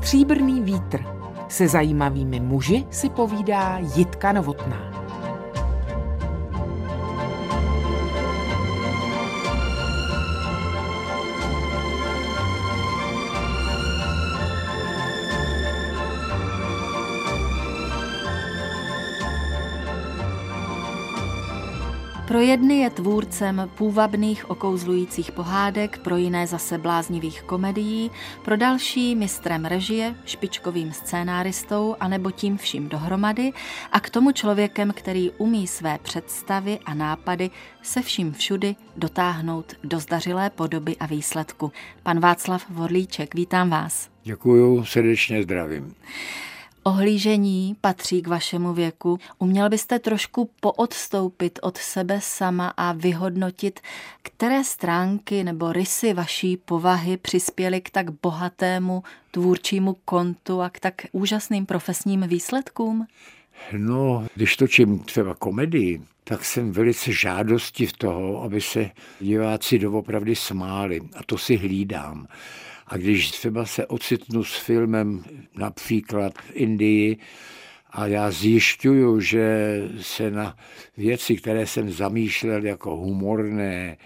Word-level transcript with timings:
Stříbrný 0.00 0.62
vítr. 0.62 1.04
Se 1.48 1.68
zajímavými 1.68 2.40
muži 2.40 2.86
si 2.90 3.10
povídá 3.10 3.78
Jitka 3.96 4.32
Novotná. 4.32 4.89
Pro 22.40 22.46
jedny 22.46 22.78
je 22.78 22.90
tvůrcem 22.90 23.70
půvabných 23.74 24.50
okouzlujících 24.50 25.32
pohádek, 25.32 25.98
pro 25.98 26.16
jiné 26.16 26.46
zase 26.46 26.78
bláznivých 26.78 27.42
komedií, 27.42 28.10
pro 28.44 28.56
další 28.56 29.16
mistrem 29.16 29.64
režie, 29.64 30.14
špičkovým 30.24 30.92
scénáristou 30.92 31.96
anebo 32.00 32.30
tím 32.30 32.56
vším 32.56 32.88
dohromady 32.88 33.52
a 33.92 34.00
k 34.00 34.10
tomu 34.10 34.32
člověkem, 34.32 34.92
který 34.96 35.30
umí 35.30 35.66
své 35.66 35.98
představy 36.02 36.78
a 36.84 36.94
nápady 36.94 37.50
se 37.82 38.02
vším 38.02 38.32
všudy 38.32 38.76
dotáhnout 38.96 39.74
do 39.84 40.00
zdařilé 40.00 40.50
podoby 40.50 40.96
a 40.96 41.06
výsledku. 41.06 41.72
Pan 42.02 42.20
Václav 42.20 42.70
Vorlíček, 42.70 43.34
vítám 43.34 43.70
vás. 43.70 44.08
Děkuju, 44.22 44.84
srdečně 44.84 45.42
zdravím. 45.42 45.94
Ohlížení 46.90 47.76
patří 47.80 48.22
k 48.22 48.26
vašemu 48.26 48.74
věku. 48.74 49.18
Uměl 49.38 49.68
byste 49.68 49.98
trošku 49.98 50.50
poodstoupit 50.60 51.58
od 51.62 51.76
sebe 51.78 52.20
sama 52.22 52.68
a 52.76 52.92
vyhodnotit, 52.92 53.80
které 54.22 54.64
stránky 54.64 55.44
nebo 55.44 55.72
rysy 55.72 56.14
vaší 56.14 56.56
povahy 56.56 57.16
přispěly 57.16 57.80
k 57.80 57.90
tak 57.90 58.10
bohatému 58.22 59.02
tvůrčímu 59.30 59.96
kontu 60.04 60.60
a 60.60 60.70
k 60.70 60.80
tak 60.80 60.94
úžasným 61.12 61.66
profesním 61.66 62.20
výsledkům? 62.20 63.06
No, 63.78 64.26
když 64.34 64.56
točím 64.56 64.98
třeba 64.98 65.34
komedii, 65.34 66.02
tak 66.24 66.44
jsem 66.44 66.72
velice 66.72 67.12
žádosti 67.12 67.86
v 67.86 67.92
toho, 67.92 68.42
aby 68.42 68.60
se 68.60 68.90
diváci 69.20 69.78
doopravdy 69.78 70.36
smáli. 70.36 71.00
A 71.16 71.22
to 71.26 71.38
si 71.38 71.56
hlídám. 71.56 72.26
A 72.90 72.96
když 72.96 73.30
třeba 73.30 73.66
se 73.66 73.86
ocitnu 73.86 74.44
s 74.44 74.56
filmem 74.56 75.24
například 75.54 76.38
v 76.38 76.50
Indii, 76.54 77.18
a 77.92 78.06
já 78.06 78.30
zjišťuju, 78.30 79.20
že 79.20 79.78
se 80.00 80.30
na 80.30 80.56
věci, 80.96 81.36
které 81.36 81.66
jsem 81.66 81.90
zamýšlel 81.90 82.64
jako 82.64 82.96
humorné, 82.96 83.96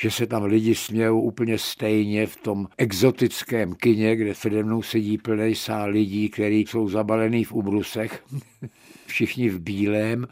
že 0.00 0.10
se 0.10 0.26
tam 0.26 0.44
lidi 0.44 0.74
smějou 0.74 1.20
úplně 1.20 1.58
stejně 1.58 2.26
v 2.26 2.36
tom 2.36 2.68
exotickém 2.78 3.74
kině, 3.74 4.16
kde 4.16 4.32
přede 4.32 4.62
mnou 4.62 4.82
sedí 4.82 5.18
plný 5.18 5.54
sál 5.54 5.90
lidí, 5.90 6.28
kteří 6.28 6.60
jsou 6.60 6.88
zabalený 6.88 7.44
v 7.44 7.52
ubrusech, 7.52 8.24
všichni 9.06 9.48
v 9.48 9.60
bílém, 9.60 10.26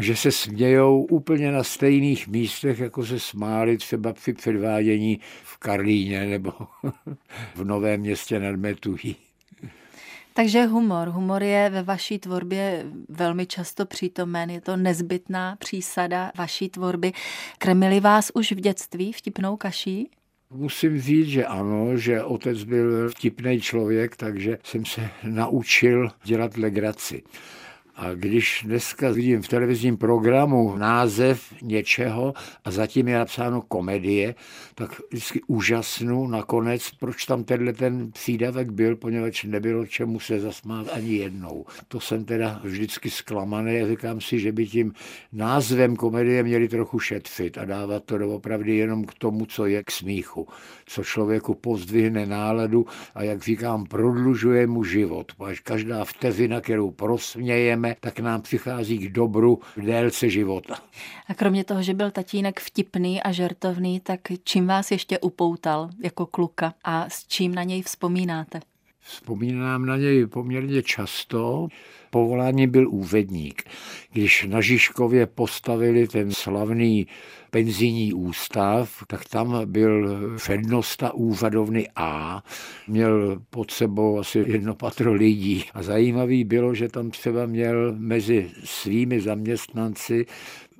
a 0.00 0.02
že 0.02 0.16
se 0.16 0.32
smějou 0.32 1.02
úplně 1.02 1.52
na 1.52 1.64
stejných 1.64 2.28
místech, 2.28 2.78
jako 2.78 3.06
se 3.06 3.20
smáli 3.20 3.78
třeba 3.78 4.12
při 4.12 4.32
předvádění 4.32 5.20
v 5.44 5.56
Karlíně 5.56 6.26
nebo 6.26 6.52
v 7.54 7.64
Novém 7.64 8.00
městě 8.00 8.40
nad 8.40 8.56
Metují. 8.56 9.16
Takže 10.34 10.66
humor. 10.66 11.08
Humor 11.08 11.42
je 11.42 11.70
ve 11.70 11.82
vaší 11.82 12.18
tvorbě 12.18 12.86
velmi 13.08 13.46
často 13.46 13.86
přítomen. 13.86 14.50
Je 14.50 14.60
to 14.60 14.76
nezbytná 14.76 15.56
přísada 15.56 16.32
vaší 16.38 16.68
tvorby. 16.68 17.12
Krmili 17.58 18.00
vás 18.00 18.30
už 18.34 18.52
v 18.52 18.60
dětství 18.60 19.12
vtipnou 19.12 19.56
kaší? 19.56 20.10
Musím 20.50 21.00
říct, 21.00 21.28
že 21.28 21.46
ano, 21.46 21.96
že 21.96 22.22
otec 22.22 22.64
byl 22.64 23.10
vtipný 23.10 23.60
člověk, 23.60 24.16
takže 24.16 24.58
jsem 24.64 24.84
se 24.84 25.10
naučil 25.22 26.08
dělat 26.24 26.56
legraci. 26.56 27.22
A 28.00 28.14
když 28.14 28.62
dneska 28.66 29.10
vidím 29.10 29.42
v 29.42 29.48
televizním 29.48 29.96
programu 29.96 30.76
název 30.76 31.54
něčeho 31.62 32.34
a 32.64 32.70
zatím 32.70 33.08
je 33.08 33.18
napsáno 33.18 33.62
komedie, 33.62 34.34
tak 34.74 35.00
vždycky 35.10 35.40
úžasnu 35.46 36.26
nakonec, 36.26 36.90
proč 36.90 37.24
tam 37.24 37.44
tenhle 37.44 37.72
ten 37.72 38.12
přídavek 38.12 38.70
byl, 38.70 38.96
poněvadž 38.96 39.44
nebylo 39.44 39.86
čemu 39.86 40.20
se 40.20 40.40
zasmát 40.40 40.86
ani 40.92 41.12
jednou. 41.12 41.64
To 41.88 42.00
jsem 42.00 42.24
teda 42.24 42.60
vždycky 42.64 43.10
zklamaný 43.10 43.80
a 43.80 43.88
říkám 43.88 44.20
si, 44.20 44.40
že 44.40 44.52
by 44.52 44.66
tím 44.66 44.92
názvem 45.32 45.96
komedie 45.96 46.42
měli 46.42 46.68
trochu 46.68 46.98
šetřit 46.98 47.58
a 47.58 47.64
dávat 47.64 48.04
to 48.04 48.18
doopravdy 48.18 48.76
jenom 48.76 49.04
k 49.04 49.14
tomu, 49.14 49.46
co 49.46 49.66
je 49.66 49.84
k 49.84 49.90
smíchu, 49.90 50.48
co 50.86 51.04
člověku 51.04 51.54
pozdvihne 51.54 52.26
náladu 52.26 52.86
a 53.14 53.22
jak 53.22 53.42
říkám, 53.42 53.84
prodlužuje 53.84 54.66
mu 54.66 54.84
život. 54.84 55.32
Až 55.44 55.60
každá 55.60 56.04
vteřina, 56.04 56.60
kterou 56.60 56.90
prosmějeme, 56.90 57.89
tak 58.00 58.20
nám 58.20 58.42
přichází 58.42 58.98
k 58.98 59.12
dobru 59.12 59.60
v 59.76 59.80
délce 59.80 60.30
života. 60.30 60.74
A 61.28 61.34
kromě 61.34 61.64
toho, 61.64 61.82
že 61.82 61.94
byl 61.94 62.10
tatínek 62.10 62.60
vtipný 62.60 63.22
a 63.22 63.32
žertovný, 63.32 64.00
tak 64.00 64.20
čím 64.44 64.66
vás 64.66 64.90
ještě 64.90 65.18
upoutal 65.18 65.90
jako 66.02 66.26
kluka 66.26 66.74
a 66.84 67.08
s 67.08 67.26
čím 67.26 67.54
na 67.54 67.62
něj 67.62 67.82
vzpomínáte? 67.82 68.60
Vzpomínám 69.02 69.86
na 69.86 69.96
něj 69.96 70.26
poměrně 70.26 70.82
často. 70.82 71.68
Povolání 72.10 72.66
byl 72.66 72.90
úředník. 72.90 73.62
Když 74.12 74.46
na 74.48 74.60
Žižkově 74.60 75.26
postavili 75.26 76.08
ten 76.08 76.32
slavný 76.32 77.06
penzijní 77.50 78.12
ústav, 78.12 79.04
tak 79.06 79.24
tam 79.24 79.60
byl 79.64 80.20
přednosta 80.36 81.14
úřadovny 81.14 81.88
A, 81.96 82.42
měl 82.88 83.42
pod 83.50 83.70
sebou 83.70 84.18
asi 84.18 84.44
jedno 84.46 84.74
patro 84.74 85.12
lidí. 85.12 85.64
A 85.74 85.82
zajímavý 85.82 86.44
bylo, 86.44 86.74
že 86.74 86.88
tam 86.88 87.10
třeba 87.10 87.46
měl 87.46 87.94
mezi 87.98 88.50
svými 88.64 89.20
zaměstnanci 89.20 90.26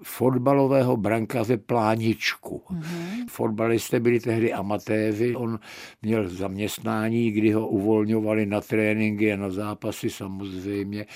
fotbalového 0.03 0.97
brankaře 0.97 1.57
Pláničku. 1.57 2.63
Mm-hmm. 2.71 3.27
Fotbalisté 3.29 4.01
byli 4.01 4.21
tehdy 4.21 4.53
amatéři, 4.53 5.37
on 5.37 5.59
měl 6.03 6.29
zaměstnání, 6.29 7.31
kdy 7.31 7.53
ho 7.53 7.69
uvolňovali 7.69 8.47
na 8.47 8.61
tréninky 8.61 9.33
a 9.33 9.37
na 9.37 9.51
zápasy 9.51 10.11
samozřejmě. 10.11 11.07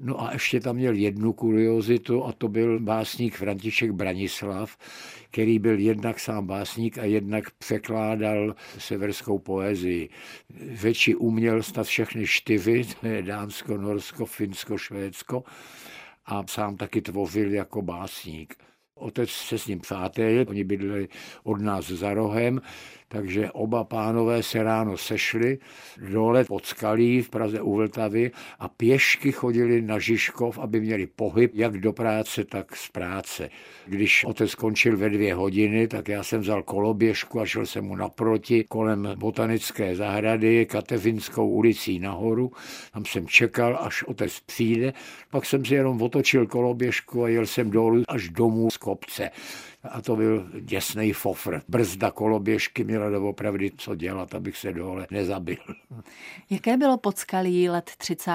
No 0.00 0.22
a 0.22 0.32
ještě 0.32 0.60
tam 0.60 0.76
měl 0.76 0.94
jednu 0.94 1.32
kuriozitu 1.32 2.24
a 2.24 2.32
to 2.32 2.48
byl 2.48 2.80
básník 2.80 3.34
František 3.34 3.90
Branislav, 3.90 4.76
který 5.30 5.58
byl 5.58 5.78
jednak 5.78 6.20
sám 6.20 6.46
básník 6.46 6.98
a 6.98 7.04
jednak 7.04 7.50
překládal 7.50 8.54
severskou 8.78 9.38
poezii. 9.38 10.08
Větší 10.82 11.14
uměl 11.14 11.62
snad 11.62 11.86
všechny 11.86 12.26
čtyři, 12.26 12.84
to 13.00 13.06
je 13.06 13.22
Dánsko, 13.22 13.76
Norsko, 13.76 14.26
Finsko, 14.26 14.78
Švédsko 14.78 15.44
a 16.26 16.46
sám 16.46 16.76
taky 16.76 17.02
tvořil 17.02 17.52
jako 17.52 17.82
básník. 17.82 18.54
Otec 18.94 19.30
se 19.30 19.58
s 19.58 19.66
ním 19.66 19.80
přátel, 19.80 20.44
oni 20.48 20.64
bydleli 20.64 21.08
od 21.42 21.60
nás 21.60 21.86
za 21.86 22.14
rohem, 22.14 22.60
takže 23.08 23.50
oba 23.50 23.84
pánové 23.84 24.42
se 24.42 24.62
ráno 24.62 24.96
sešli 24.96 25.58
dole 26.10 26.44
pod 26.44 26.66
skalí 26.66 27.22
v 27.22 27.30
Praze 27.30 27.60
u 27.60 27.74
Vltavy 27.74 28.30
a 28.58 28.68
pěšky 28.68 29.32
chodili 29.32 29.82
na 29.82 29.98
Žižkov, 29.98 30.58
aby 30.58 30.80
měli 30.80 31.06
pohyb 31.06 31.50
jak 31.54 31.78
do 31.78 31.92
práce, 31.92 32.44
tak 32.44 32.76
z 32.76 32.88
práce. 32.88 33.50
Když 33.86 34.24
otec 34.24 34.50
skončil 34.50 34.96
ve 34.96 35.10
dvě 35.10 35.34
hodiny, 35.34 35.88
tak 35.88 36.08
já 36.08 36.22
jsem 36.22 36.40
vzal 36.40 36.62
koloběžku 36.62 37.40
a 37.40 37.46
šel 37.46 37.66
jsem 37.66 37.84
mu 37.84 37.96
naproti 37.96 38.64
kolem 38.64 39.08
botanické 39.16 39.96
zahrady, 39.96 40.66
Kateřinskou 40.66 41.48
ulicí 41.48 41.98
nahoru. 41.98 42.52
Tam 42.92 43.04
jsem 43.04 43.28
čekal, 43.28 43.78
až 43.80 44.02
otec 44.02 44.40
přijde. 44.40 44.92
Pak 45.30 45.46
jsem 45.46 45.64
si 45.64 45.74
jenom 45.74 46.02
otočil 46.02 46.46
koloběžku 46.46 47.24
a 47.24 47.28
jel 47.28 47.46
jsem 47.46 47.70
dolů 47.70 48.02
až 48.08 48.28
domů 48.28 48.70
z 48.70 48.76
kopce 48.76 49.30
a 49.90 50.02
to 50.02 50.16
byl 50.16 50.46
děsný 50.60 51.12
fofr. 51.12 51.60
Brzda 51.68 52.10
koloběžky 52.10 52.84
měla 52.84 53.10
doopravdy 53.10 53.70
co 53.76 53.94
dělat, 53.94 54.34
abych 54.34 54.56
se 54.56 54.72
dole 54.72 55.06
nezabil. 55.10 55.56
Jaké 56.50 56.76
bylo 56.76 56.98
podskalí 56.98 57.68
let 57.68 57.90
30. 57.98 58.32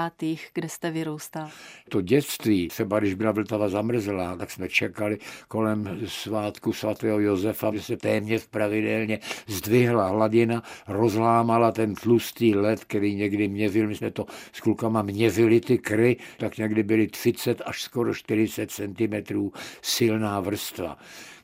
kde 0.54 0.70
jste 0.70 0.92
vyrůstal? 0.92 1.50
To 1.90 2.02
dětství, 2.02 2.68
třeba 2.68 3.00
když 3.00 3.14
byla 3.14 3.32
Vltava 3.32 3.70
zamrzlá, 3.70 4.36
tak 4.36 4.52
jsme 4.52 4.70
čekali 4.70 5.18
kolem 5.48 6.00
svátku 6.06 6.74
svatého 6.74 7.20
Josefa, 7.20 7.72
že 7.74 7.82
se 7.82 7.98
téměř 7.98 8.48
pravidelně 8.48 9.20
zdvihla 9.48 10.08
hladina, 10.08 10.64
rozlámala 10.88 11.72
ten 11.72 11.96
tlustý 11.96 12.56
led, 12.56 12.84
který 12.84 13.16
někdy 13.16 13.48
měvil, 13.48 13.88
my 13.88 13.96
jsme 13.96 14.12
to 14.12 14.26
s 14.52 14.60
klukama 14.60 15.02
měvili 15.02 15.62
ty 15.62 15.78
kry, 15.78 16.18
tak 16.38 16.58
někdy 16.58 16.84
byly 16.84 17.08
30 17.08 17.62
až 17.66 17.82
skoro 17.82 18.14
40 18.14 18.72
cm 18.72 19.50
silná 19.82 20.40
vrstva 20.40 20.98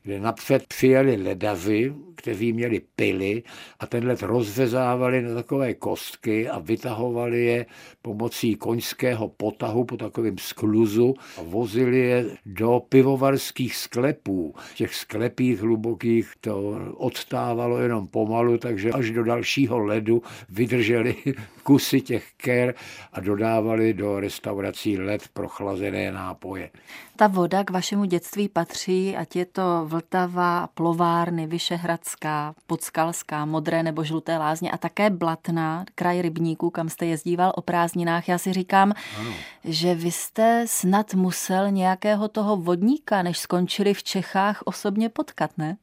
kde 0.07 0.19
napřed 0.19 0.68
přijeli 0.68 1.24
ledavy, 1.24 1.94
kteří 2.15 2.54
měli 2.54 2.81
pily 2.95 3.44
a 3.80 3.88
ten 3.88 4.07
led 4.07 4.21
rozvezávali 4.21 5.21
na 5.21 5.36
takové 5.36 5.74
kostky 5.74 6.50
a 6.50 6.59
vytahovali 6.59 7.45
je 7.45 7.65
pomocí 8.01 8.56
koňského 8.56 9.27
potahu 9.27 9.83
po 9.83 9.98
takovém 9.98 10.38
skluzu 10.38 11.15
a 11.38 11.42
vozili 11.44 12.00
je 12.00 12.25
do 12.45 12.81
pivovarských 12.89 13.75
sklepů. 13.75 14.56
V 14.57 14.75
těch 14.75 14.95
sklepích 14.95 15.62
hlubokých 15.62 16.33
to 16.42 16.80
odstávalo 16.98 17.77
jenom 17.77 18.07
pomalu, 18.07 18.57
takže 18.57 18.92
až 18.92 19.12
do 19.12 19.24
dalšího 19.24 19.80
ledu 19.80 20.21
vydrželi 20.50 21.15
kusy 21.63 22.01
těch 22.01 22.25
ker 22.38 22.75
a 23.13 23.19
dodávali 23.19 23.94
do 23.94 24.19
restaurací 24.19 24.98
led 24.98 25.27
pro 25.33 25.48
chlazené 25.48 26.12
nápoje. 26.12 26.69
Ta 27.15 27.27
voda 27.27 27.63
k 27.63 27.69
vašemu 27.69 28.06
dětství 28.06 28.50
patří, 28.50 29.15
ať 29.15 29.36
je 29.36 29.45
to 29.45 29.86
Vltava, 29.97 30.67
Plovárny, 30.73 31.47
Vyšehradská, 31.47 32.53
Podskalská, 32.67 33.45
Modré 33.45 33.83
nebo 33.83 34.03
Žluté 34.03 34.38
lázně 34.38 34.71
a 34.71 34.77
také 34.77 35.09
Blatná, 35.09 35.85
kraj 35.95 36.21
rybníků, 36.21 36.69
kam 36.69 36.89
jste 36.89 37.05
jezdíval 37.05 37.53
o 37.55 37.61
prázdninách. 37.61 38.27
Já 38.27 38.38
si 38.38 38.53
říkám, 38.53 38.94
ano. 39.19 39.31
že 39.63 39.95
vy 39.95 40.11
jste 40.11 40.65
snad 40.67 41.13
musel 41.13 41.71
nějakého 41.71 42.27
toho 42.27 42.57
vodníka, 42.57 43.21
než 43.21 43.39
skončili 43.39 43.94
v 43.94 44.03
Čechách, 44.03 44.61
osobně 44.65 45.09
potkat, 45.09 45.51
ne? 45.57 45.77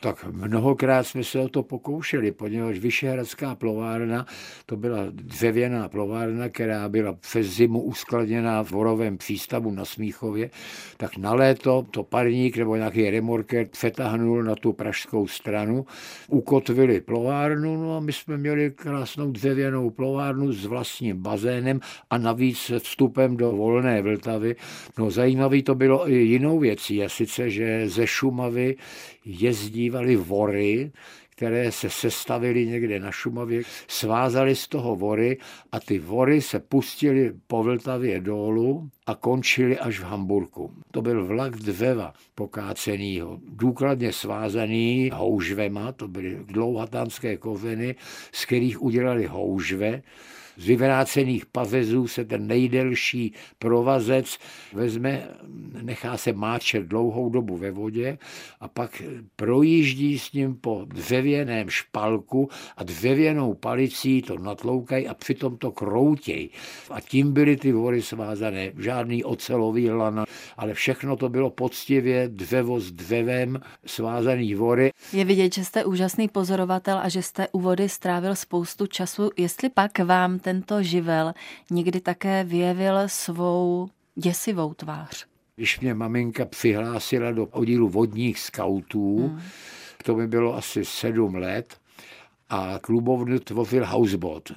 Tak 0.00 0.24
mnohokrát 0.30 1.06
jsme 1.06 1.24
se 1.24 1.38
o 1.38 1.48
to 1.48 1.62
pokoušeli, 1.62 2.32
poněvadž 2.32 2.78
Vyšehradská 2.78 3.54
plovárna, 3.54 4.26
to 4.66 4.76
byla 4.76 4.98
dřevěná 5.10 5.88
plovárna, 5.88 6.48
která 6.48 6.88
byla 6.88 7.12
přes 7.12 7.46
zimu 7.46 7.82
uskladněná 7.82 8.64
v 8.64 8.70
vorovém 8.70 9.18
přístavu 9.18 9.70
na 9.70 9.84
Smíchově, 9.84 10.50
tak 10.96 11.16
na 11.16 11.34
léto 11.34 11.86
to 11.90 12.02
parník 12.02 12.56
nebo 12.56 12.76
nějaký 12.76 13.10
remorker 13.10 13.66
přetahnul 13.66 14.42
na 14.42 14.54
tu 14.54 14.72
pražskou 14.72 15.26
stranu, 15.26 15.86
ukotvili 16.28 17.00
plovárnu, 17.00 17.76
no 17.76 17.96
a 17.96 18.00
my 18.00 18.12
jsme 18.12 18.36
měli 18.36 18.70
krásnou 18.70 19.30
dřevěnou 19.30 19.90
plovárnu 19.90 20.52
s 20.52 20.66
vlastním 20.66 21.22
bazénem 21.22 21.80
a 22.10 22.18
navíc 22.18 22.72
vstupem 22.78 23.36
do 23.36 23.52
volné 23.52 24.02
Vltavy. 24.02 24.56
No 24.98 25.10
zajímavý 25.10 25.62
to 25.62 25.74
bylo 25.74 26.10
i 26.10 26.14
jinou 26.14 26.58
věcí, 26.58 27.04
a 27.04 27.08
sice, 27.08 27.50
že 27.50 27.88
ze 27.88 28.06
Šumavy 28.06 28.76
jezdívali 29.90 30.16
vory, 30.16 30.92
které 31.30 31.72
se 31.72 31.90
sestavily 31.90 32.66
někde 32.66 33.00
na 33.00 33.10
Šumavě, 33.10 33.62
svázali 33.88 34.56
z 34.56 34.68
toho 34.68 34.96
vory 34.96 35.38
a 35.72 35.80
ty 35.80 35.98
vory 35.98 36.42
se 36.42 36.60
pustily 36.60 37.32
po 37.46 37.62
Vltavě 37.62 38.20
dolů 38.20 38.88
a 39.06 39.14
končily 39.14 39.78
až 39.78 40.00
v 40.00 40.02
Hamburku. 40.04 40.70
To 40.90 41.02
byl 41.02 41.26
vlak 41.26 41.56
dřeva 41.56 42.12
pokácenýho, 42.34 43.38
důkladně 43.48 44.12
svázaný 44.12 45.10
houžvema, 45.14 45.92
to 45.92 46.08
byly 46.08 46.38
dlouhatánské 46.44 47.36
koveny, 47.36 47.94
z 48.32 48.44
kterých 48.44 48.82
udělali 48.82 49.26
houžve, 49.26 50.02
z 50.56 50.66
vyvrácených 50.66 51.46
pavezů 51.46 52.08
se 52.08 52.24
ten 52.24 52.46
nejdelší 52.46 53.34
provazec 53.58 54.38
vezme, 54.72 55.28
nechá 55.82 56.16
se 56.16 56.32
máčet 56.32 56.82
dlouhou 56.82 57.30
dobu 57.30 57.56
ve 57.56 57.70
vodě 57.70 58.18
a 58.60 58.68
pak 58.68 59.02
projíždí 59.36 60.18
s 60.18 60.32
ním 60.32 60.54
po 60.54 60.84
dřevěném 60.88 61.70
špalku 61.70 62.48
a 62.76 62.84
dřevěnou 62.84 63.54
palicí 63.54 64.22
to 64.22 64.38
natloukají 64.38 65.08
a 65.08 65.14
přitom 65.14 65.56
to 65.56 65.72
kroutěj. 65.72 66.48
A 66.90 67.00
tím 67.00 67.32
byly 67.32 67.56
ty 67.56 67.72
vory 67.72 68.02
svázané. 68.02 68.72
Žádný 68.78 69.24
ocelový 69.24 69.90
lana, 69.90 70.24
ale 70.56 70.74
všechno 70.74 71.16
to 71.16 71.28
bylo 71.28 71.50
poctivě 71.50 72.28
dřevo 72.28 72.80
s 72.80 72.92
dřevem 72.92 73.60
svázaný 73.86 74.54
vory. 74.54 74.90
Je 75.12 75.24
vidět, 75.24 75.54
že 75.54 75.64
jste 75.64 75.84
úžasný 75.84 76.28
pozorovatel 76.28 76.98
a 77.02 77.08
že 77.08 77.22
jste 77.22 77.48
u 77.52 77.60
vody 77.60 77.88
strávil 77.88 78.34
spoustu 78.34 78.86
času. 78.86 79.30
Jestli 79.36 79.68
pak 79.68 79.98
vám 79.98 80.38
ten 80.38 80.49
tento 80.50 80.82
živel 80.82 81.32
někdy 81.70 82.00
také 82.00 82.44
vyjevil 82.44 82.94
svou 83.06 83.88
děsivou 84.14 84.74
tvář. 84.74 85.26
Když 85.56 85.80
mě 85.80 85.94
maminka 85.94 86.44
přihlásila 86.44 87.32
do 87.32 87.46
oddílu 87.46 87.88
vodních 87.88 88.38
skautů, 88.38 89.28
hmm. 89.28 89.40
to 90.04 90.14
mi 90.16 90.26
bylo 90.26 90.56
asi 90.56 90.84
sedm 90.84 91.34
let, 91.34 91.76
a 92.50 92.78
klubovnu 92.82 93.38
tvořil 93.38 93.86
houseboat. 93.86 94.52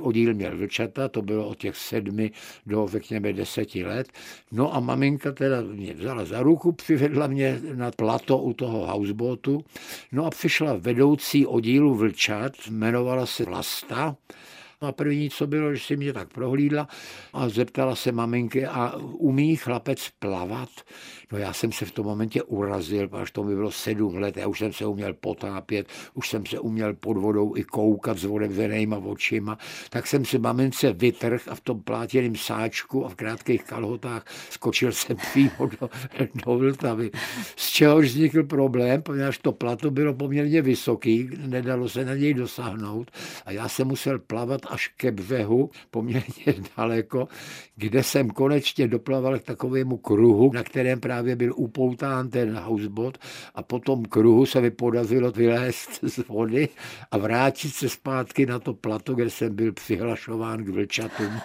Oddíl 0.00 0.34
měl 0.34 0.56
vlčata, 0.56 1.08
to 1.08 1.22
bylo 1.22 1.48
od 1.48 1.58
těch 1.58 1.76
sedmi 1.76 2.30
do, 2.66 2.88
řekněme, 2.88 3.32
deseti 3.32 3.84
let. 3.84 4.08
No 4.52 4.74
a 4.74 4.80
maminka 4.80 5.32
teda 5.32 5.60
mě 5.60 5.94
vzala 5.94 6.24
za 6.24 6.42
ruku, 6.42 6.72
přivedla 6.72 7.26
mě 7.26 7.60
na 7.74 7.90
plato 7.90 8.38
u 8.38 8.52
toho 8.52 8.86
houseboatu. 8.86 9.64
No 10.12 10.24
a 10.26 10.30
přišla 10.30 10.76
vedoucí 10.78 11.46
oddílu 11.46 11.94
vlčat, 11.94 12.52
jmenovala 12.66 13.26
se 13.26 13.44
Vlasta 13.44 14.16
a 14.80 14.92
první, 14.92 15.30
co 15.30 15.46
bylo, 15.46 15.74
že 15.74 15.80
si 15.80 15.96
mě 15.96 16.12
tak 16.12 16.28
prohlídla 16.32 16.88
a 17.32 17.48
zeptala 17.48 17.96
se 17.96 18.12
maminky, 18.12 18.66
a 18.66 18.96
umí 18.96 19.56
chlapec 19.56 20.08
plavat? 20.18 20.68
No 21.32 21.38
já 21.38 21.52
jsem 21.52 21.72
se 21.72 21.84
v 21.84 21.92
tom 21.92 22.06
momentě 22.06 22.42
urazil, 22.42 23.08
až 23.12 23.30
to 23.30 23.44
mi 23.44 23.54
bylo 23.54 23.70
sedm 23.70 24.16
let, 24.16 24.36
já 24.36 24.46
už 24.46 24.58
jsem 24.58 24.72
se 24.72 24.86
uměl 24.86 25.14
potápět, 25.14 25.88
už 26.14 26.28
jsem 26.28 26.46
se 26.46 26.58
uměl 26.58 26.94
pod 26.94 27.16
vodou 27.16 27.56
i 27.56 27.64
koukat 27.64 28.18
s 28.18 28.24
otevřenýma 28.24 28.96
očima, 28.96 29.58
tak 29.90 30.06
jsem 30.06 30.24
se 30.24 30.38
mamince 30.38 30.92
vytrh 30.92 31.48
a 31.48 31.54
v 31.54 31.60
tom 31.60 31.82
plátěném 31.82 32.36
sáčku 32.36 33.06
a 33.06 33.08
v 33.08 33.14
krátkých 33.14 33.64
kalhotách 33.64 34.24
skočil 34.50 34.92
jsem 34.92 35.16
přímo 35.30 35.70
do, 35.80 35.90
do 36.46 36.58
Vltavy. 36.58 37.10
Z 37.56 37.70
čehož 37.70 38.06
vznikl 38.06 38.42
problém, 38.42 39.02
protože 39.02 39.38
to 39.42 39.52
plato 39.52 39.90
bylo 39.90 40.14
poměrně 40.14 40.62
vysoký, 40.62 41.30
nedalo 41.46 41.88
se 41.88 42.04
na 42.04 42.14
něj 42.14 42.34
dosáhnout 42.34 43.10
a 43.46 43.52
já 43.52 43.68
jsem 43.68 43.88
musel 43.88 44.18
plavat 44.18 44.67
až 44.68 44.88
ke 44.88 45.12
břehu, 45.12 45.70
poměrně 45.90 46.54
daleko, 46.76 47.28
kde 47.76 48.02
jsem 48.02 48.30
konečně 48.30 48.88
doplaval 48.88 49.38
k 49.38 49.42
takovému 49.42 49.96
kruhu, 49.96 50.52
na 50.52 50.62
kterém 50.62 51.00
právě 51.00 51.36
byl 51.36 51.52
upoután 51.56 52.30
ten 52.30 52.58
housebot 52.58 53.18
a 53.54 53.62
po 53.62 53.78
tom 53.78 54.04
kruhu 54.04 54.46
se 54.46 54.60
mi 54.60 54.70
podařilo 54.70 55.30
vylézt 55.30 55.98
z 56.02 56.28
vody 56.28 56.68
a 57.10 57.18
vrátit 57.18 57.74
se 57.74 57.88
zpátky 57.88 58.46
na 58.46 58.58
to 58.58 58.74
plato, 58.74 59.14
kde 59.14 59.30
jsem 59.30 59.54
byl 59.54 59.72
přihlašován 59.72 60.64
k 60.64 60.68
vlčatům. 60.68 61.40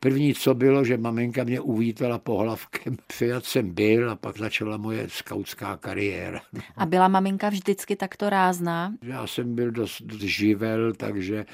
První, 0.00 0.34
co 0.34 0.54
bylo, 0.54 0.84
že 0.84 0.98
maminka 0.98 1.44
mě 1.44 1.60
uvítala 1.60 2.18
pohlavkem. 2.18 2.96
Přijat 3.06 3.44
jsem 3.44 3.74
byl 3.74 4.10
a 4.10 4.16
pak 4.16 4.38
začala 4.38 4.76
moje 4.76 5.06
skautská 5.08 5.76
kariéra. 5.76 6.40
A 6.76 6.86
byla 6.86 7.08
maminka 7.08 7.48
vždycky 7.48 7.96
takto 7.96 8.30
rázná? 8.30 8.92
Já 9.02 9.26
jsem 9.26 9.54
byl 9.54 9.70
dost, 9.70 10.02
dost 10.02 10.20
živel, 10.20 10.92
takže 10.92 11.46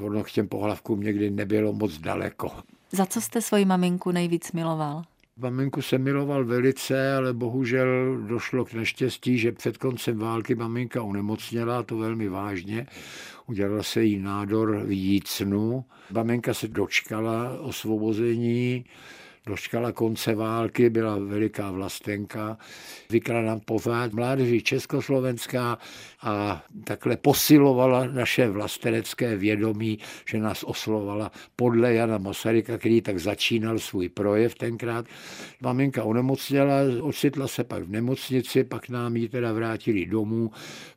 ono 0.00 0.24
k 0.24 0.30
těm 0.30 0.48
pohlavkům 0.58 1.00
někdy 1.00 1.30
nebylo 1.30 1.72
moc 1.72 1.98
daleko. 1.98 2.50
Za 2.92 3.06
co 3.06 3.20
jste 3.20 3.42
svoji 3.42 3.64
maminku 3.64 4.10
nejvíc 4.10 4.52
miloval? 4.52 5.02
Maminku 5.36 5.82
se 5.82 5.98
miloval 5.98 6.44
velice, 6.44 7.14
ale 7.14 7.32
bohužel 7.32 8.18
došlo 8.26 8.64
k 8.64 8.72
neštěstí, 8.72 9.38
že 9.38 9.52
před 9.52 9.76
koncem 9.76 10.18
války 10.18 10.54
maminka 10.54 11.02
onemocněla, 11.02 11.82
to 11.82 11.96
velmi 11.96 12.28
vážně. 12.28 12.86
Udělala 13.46 13.82
se 13.82 14.02
jí 14.02 14.18
nádor 14.18 14.82
v 14.86 14.92
jícnu. 14.92 15.84
Maminka 16.10 16.54
se 16.54 16.68
dočkala 16.68 17.60
osvobození, 17.60 18.84
dočkala 19.48 19.92
konce 19.92 20.34
války, 20.34 20.90
byla 20.90 21.18
veliká 21.18 21.70
vlastenka, 21.70 22.58
vykla 23.10 23.42
nám 23.42 23.60
pořád 23.60 24.12
mládeží 24.12 24.62
Československá 24.62 25.78
a 26.22 26.64
takhle 26.84 27.16
posilovala 27.16 28.06
naše 28.06 28.48
vlastenecké 28.48 29.36
vědomí, 29.36 29.98
že 30.28 30.38
nás 30.38 30.64
oslovala 30.64 31.32
podle 31.56 31.94
Jana 31.94 32.18
Masaryka, 32.18 32.78
který 32.78 33.00
tak 33.00 33.18
začínal 33.18 33.78
svůj 33.78 34.08
projev 34.08 34.54
tenkrát. 34.54 35.06
Maminka 35.60 36.04
onemocněla, 36.04 36.74
ocitla 37.00 37.48
se 37.48 37.64
pak 37.64 37.82
v 37.82 37.90
nemocnici, 37.90 38.64
pak 38.64 38.88
nám 38.88 39.16
ji 39.16 39.28
teda 39.28 39.52
vrátili 39.52 40.06
domů, 40.06 40.50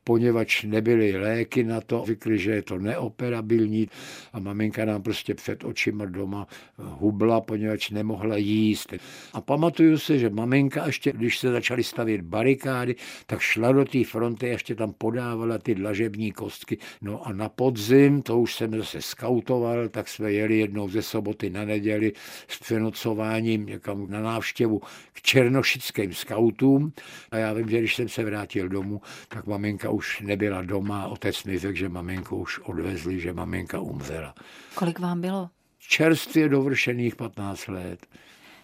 poněvadž 0.04 0.64
nebyly 0.64 1.18
léky 1.18 1.64
na 1.64 1.82
to, 1.82 2.04
řekli, 2.06 2.38
že 2.38 2.52
je 2.52 2.62
to 2.62 2.78
neoperabilní 2.78 3.88
a 4.34 4.40
maminka 4.40 4.86
nám 4.86 5.02
prostě 5.02 5.36
před 5.36 5.64
očima 5.64 6.06
doma 6.06 6.48
hubla, 6.78 7.42
poněvadž 7.42 7.90
nemohla 7.90 8.38
jíst. 8.42 8.94
A 9.34 9.42
pamatuju 9.42 9.98
si, 9.98 10.20
že 10.20 10.30
maminka 10.30 10.86
ještě, 10.86 11.12
když 11.12 11.40
se 11.40 11.52
začaly 11.52 11.84
stavět 11.84 12.22
barikády, 12.22 12.96
tak 13.26 13.40
šla 13.40 13.72
do 13.72 13.86
té 13.86 14.04
fronty 14.04 14.46
a 14.46 14.52
ještě 14.52 14.76
tam 14.76 14.94
podávala 14.94 15.58
ty 15.58 15.76
dlažební 15.76 16.32
kostky. 16.32 16.78
No 17.02 17.28
a 17.28 17.34
na 17.34 17.50
podzim, 17.50 18.22
to 18.22 18.40
už 18.40 18.56
jsem 18.56 18.78
zase 18.78 19.02
skautoval, 19.02 19.90
tak 19.90 20.08
jsme 20.08 20.32
jeli 20.32 20.58
jednou 20.58 20.90
ze 20.90 21.02
soboty 21.02 21.50
na 21.50 21.66
neděli 21.66 22.14
s 22.48 22.60
přenocováním 22.60 23.66
někam 23.66 24.10
na 24.10 24.22
návštěvu 24.22 24.82
k 25.14 25.22
černošickým 25.22 26.14
skautům. 26.14 26.94
A 27.32 27.38
já 27.38 27.54
vím, 27.54 27.70
že 27.70 27.80
když 27.80 27.96
jsem 27.96 28.10
se 28.10 28.24
vrátil 28.24 28.70
domů, 28.70 29.02
tak 29.28 29.48
maminka 29.48 29.90
už 29.90 30.22
nebyla 30.22 30.62
doma. 30.62 31.08
Otec 31.08 31.44
mi 31.44 31.60
řekl, 31.60 31.78
že 31.78 31.90
maminku 31.90 32.38
už 32.38 32.60
odvezli, 32.60 33.20
že 33.20 33.34
maminka 33.34 33.80
umřela. 33.80 34.34
Kolik 34.76 35.00
vám 35.00 35.22
bylo? 35.22 35.50
Čerstvě 35.80 36.50
dovršených 36.50 37.16
15 37.16 37.68
let. 37.68 38.06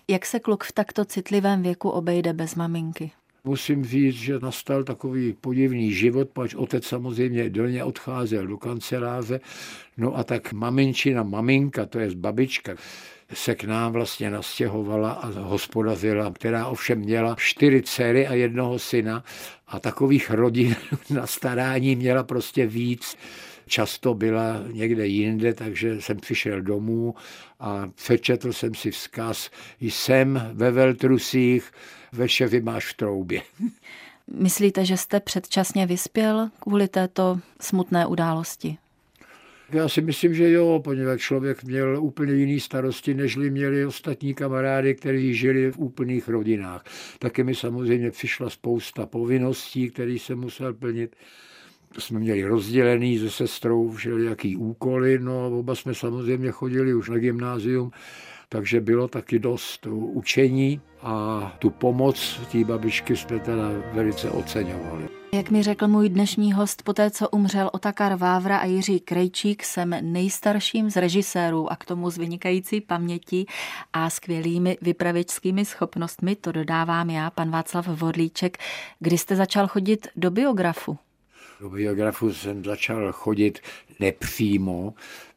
Jak 0.10 0.26
se 0.26 0.40
kluk 0.40 0.64
v 0.64 0.72
takto 0.72 1.06
citlivém 1.06 1.62
věku 1.62 1.90
obejde 1.90 2.34
bez 2.34 2.56
maminky? 2.56 3.12
Musím 3.44 3.86
říct, 3.86 4.16
že 4.16 4.40
nastal 4.40 4.84
takový 4.84 5.34
podivný 5.34 5.92
život, 5.92 6.30
pač 6.30 6.56
otec 6.56 6.86
samozřejmě 6.86 7.50
denně 7.50 7.84
odcházel 7.84 8.48
do 8.48 8.58
kanceláře, 8.58 9.40
no 9.98 10.18
a 10.18 10.24
tak 10.24 10.54
maminčina 10.54 11.24
maminka, 11.24 11.86
to 11.86 12.00
je 12.00 12.16
babička, 12.16 12.76
se 13.34 13.56
k 13.56 13.64
nám 13.64 13.92
vlastně 13.92 14.30
nastěhovala 14.30 15.12
a 15.12 15.28
hospodařila, 15.28 16.32
která 16.32 16.68
ovšem 16.68 17.00
měla 17.00 17.36
čtyři 17.40 17.82
dcery 17.82 18.28
a 18.28 18.34
jednoho 18.34 18.80
syna 18.80 19.24
a 19.68 19.80
takových 19.80 20.32
rodin 20.32 20.76
na 21.10 21.28
starání 21.28 21.96
měla 21.96 22.24
prostě 22.24 22.68
víc. 22.68 23.18
Často 23.68 24.14
byla 24.14 24.64
někde 24.72 25.08
jinde, 25.08 25.54
takže 25.54 26.02
jsem 26.02 26.18
přišel 26.18 26.62
domů 26.62 27.16
a 27.60 27.90
přečetl 27.96 28.54
jsem 28.54 28.76
si 28.76 28.92
vzkaz, 28.92 29.50
jsem 29.80 30.52
ve 30.54 30.72
Veltrusích, 30.72 31.72
veševy 32.14 32.62
máš 32.62 32.94
v 32.94 32.98
troubě. 32.98 33.42
Myslíte, 34.34 34.86
že 34.86 34.98
jste 34.98 35.20
předčasně 35.20 35.86
vyspěl 35.86 36.50
kvůli 36.60 36.88
této 36.88 37.40
smutné 37.62 38.06
události? 38.06 38.78
Já 39.72 39.90
si 39.90 40.02
myslím, 40.02 40.34
že 40.34 40.52
jo, 40.52 40.82
poněvadž 40.84 41.22
člověk 41.22 41.64
měl 41.64 42.04
úplně 42.04 42.34
jiný 42.34 42.60
starosti, 42.60 43.14
nežli 43.14 43.50
měli 43.50 43.86
ostatní 43.86 44.34
kamarády, 44.34 44.96
kteří 44.96 45.34
žili 45.34 45.72
v 45.72 45.78
úplných 45.78 46.28
rodinách. 46.28 46.84
Taky 47.20 47.44
mi 47.44 47.56
samozřejmě 47.56 48.12
přišla 48.12 48.50
spousta 48.50 49.06
povinností, 49.06 49.90
které 49.90 50.12
jsem 50.12 50.40
musel 50.40 50.74
plnit. 50.74 51.16
Jsme 51.98 52.20
měli 52.20 52.44
rozdělený 52.44 53.20
se 53.20 53.30
sestrou 53.30 53.92
všelijaký 53.92 54.58
úkoly, 54.58 55.20
no 55.20 55.60
oba 55.60 55.76
jsme 55.76 55.96
samozřejmě 55.96 56.52
chodili 56.52 56.94
už 56.94 57.10
na 57.10 57.18
gymnázium, 57.18 57.92
takže 58.50 58.82
bylo 58.82 59.08
taky 59.08 59.40
dost 59.40 59.88
učení 59.92 60.82
a 61.02 61.56
tu 61.60 61.70
pomoc 61.70 62.40
té 62.52 62.64
babičky 62.64 63.16
jsme 63.16 63.40
teda 63.40 63.70
velice 63.94 64.30
oceňovali. 64.30 65.08
Jak 65.34 65.50
mi 65.50 65.64
řekl 65.64 65.88
můj 65.88 66.10
dnešní 66.10 66.54
host, 66.54 66.84
poté 66.84 67.12
co 67.12 67.30
umřel 67.30 67.70
Otakar 67.74 68.16
Vávra 68.16 68.58
a 68.58 68.66
Jiří 68.66 69.00
Krejčík, 69.00 69.64
jsem 69.64 69.96
nejstarším 70.02 70.90
z 70.90 70.96
režisérů 70.96 71.72
a 71.72 71.76
k 71.76 71.86
tomu 71.86 72.10
s 72.10 72.18
vynikající 72.18 72.82
pamětí 72.82 73.46
a 73.94 74.10
skvělými 74.10 74.78
vypravěčskými 74.82 75.66
schopnostmi, 75.66 76.36
to 76.36 76.52
dodávám 76.52 77.10
já, 77.10 77.30
pan 77.30 77.52
Václav 77.52 77.88
Vodlíček. 77.88 78.58
Kdy 79.00 79.18
jste 79.18 79.36
začal 79.36 79.68
chodit 79.68 80.08
do 80.16 80.32
biografu? 80.32 80.98
Do 81.62 81.70
biografu 81.70 82.34
jsem 82.34 82.64
začal 82.64 83.12
chodit 83.12 83.60
nepřímo, 84.00 84.94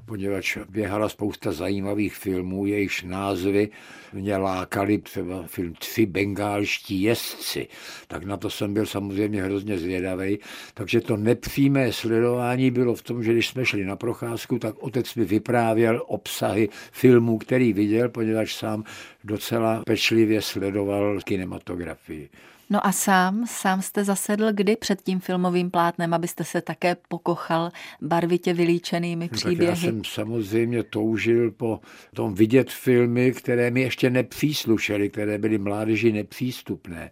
poněvadž 0.07 0.59
běhala 0.69 1.09
spousta 1.09 1.53
zajímavých 1.53 2.15
filmů, 2.17 2.67
jejichž 2.67 3.03
názvy 3.03 3.69
mě 4.13 4.37
lákali, 4.37 4.99
třeba 4.99 5.43
film 5.47 5.75
Tři 5.75 6.07
bengálští 6.07 7.03
jezdci, 7.03 7.69
tak 8.09 8.25
na 8.25 8.37
to 8.37 8.51
jsem 8.51 8.75
byl 8.75 8.87
samozřejmě 8.87 9.43
hrozně 9.43 9.79
zvědavý. 9.79 10.39
Takže 10.75 11.01
to 11.01 11.17
nepřímé 11.17 11.93
sledování 11.93 12.71
bylo 12.71 12.95
v 12.95 13.03
tom, 13.03 13.23
že 13.25 13.33
když 13.33 13.49
jsme 13.49 13.67
šli 13.67 13.85
na 13.85 13.97
procházku, 13.97 14.59
tak 14.59 14.75
otec 14.79 15.15
mi 15.15 15.25
vyprávěl 15.25 16.03
obsahy 16.07 16.69
filmů, 16.93 17.39
který 17.39 17.73
viděl, 17.73 18.09
poněvadž 18.09 18.55
sám 18.55 18.85
docela 19.25 19.83
pečlivě 19.87 20.43
sledoval 20.43 21.21
kinematografii. 21.25 22.29
No 22.73 22.87
a 22.87 22.93
sám, 22.93 23.45
sám 23.47 23.83
jste 23.83 24.05
zasedl 24.05 24.53
kdy 24.53 24.77
před 24.77 25.03
tím 25.03 25.21
filmovým 25.21 25.71
plátnem, 25.71 26.15
abyste 26.15 26.45
se 26.45 26.61
také 26.61 26.97
pokochal 27.09 27.71
barvitě 28.01 28.55
vylíčenými 28.55 29.29
příběhy? 29.29 29.67
Tak 29.67 29.69
já 29.69 29.77
jsem 29.77 30.05
samozřejmě 30.05 30.83
toužil 30.83 31.51
po 31.51 31.81
tom 32.15 32.35
vidět 32.35 32.71
filmy, 32.71 33.33
které 33.33 33.71
mi 33.71 33.81
ještě 33.81 34.11
nepříslušely, 34.11 35.11
které 35.11 35.39
byly 35.39 35.59
mládeži 35.59 36.13
nepřístupné. 36.13 37.11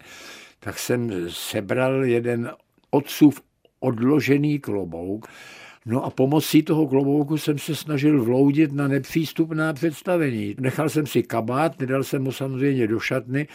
Tak 0.60 0.78
jsem 0.78 1.12
sebral 1.28 2.04
jeden 2.04 2.50
otcův 2.90 3.40
odložený 3.80 4.58
klobouk, 4.58 5.28
No 5.90 6.04
a 6.04 6.10
pomocí 6.10 6.62
toho 6.62 6.88
klobouku 6.88 7.38
jsem 7.38 7.58
se 7.58 7.74
snažil 7.74 8.24
vloudit 8.24 8.72
na 8.72 8.88
nepřístupná 8.88 9.72
představení. 9.72 10.54
Nechal 10.60 10.88
jsem 10.88 11.06
si 11.06 11.22
kabát, 11.22 11.80
nedal 11.80 12.04
jsem 12.04 12.22
mu 12.22 12.32
samozřejmě 12.32 12.86
do 12.86 13.00
šatny, 13.00 13.48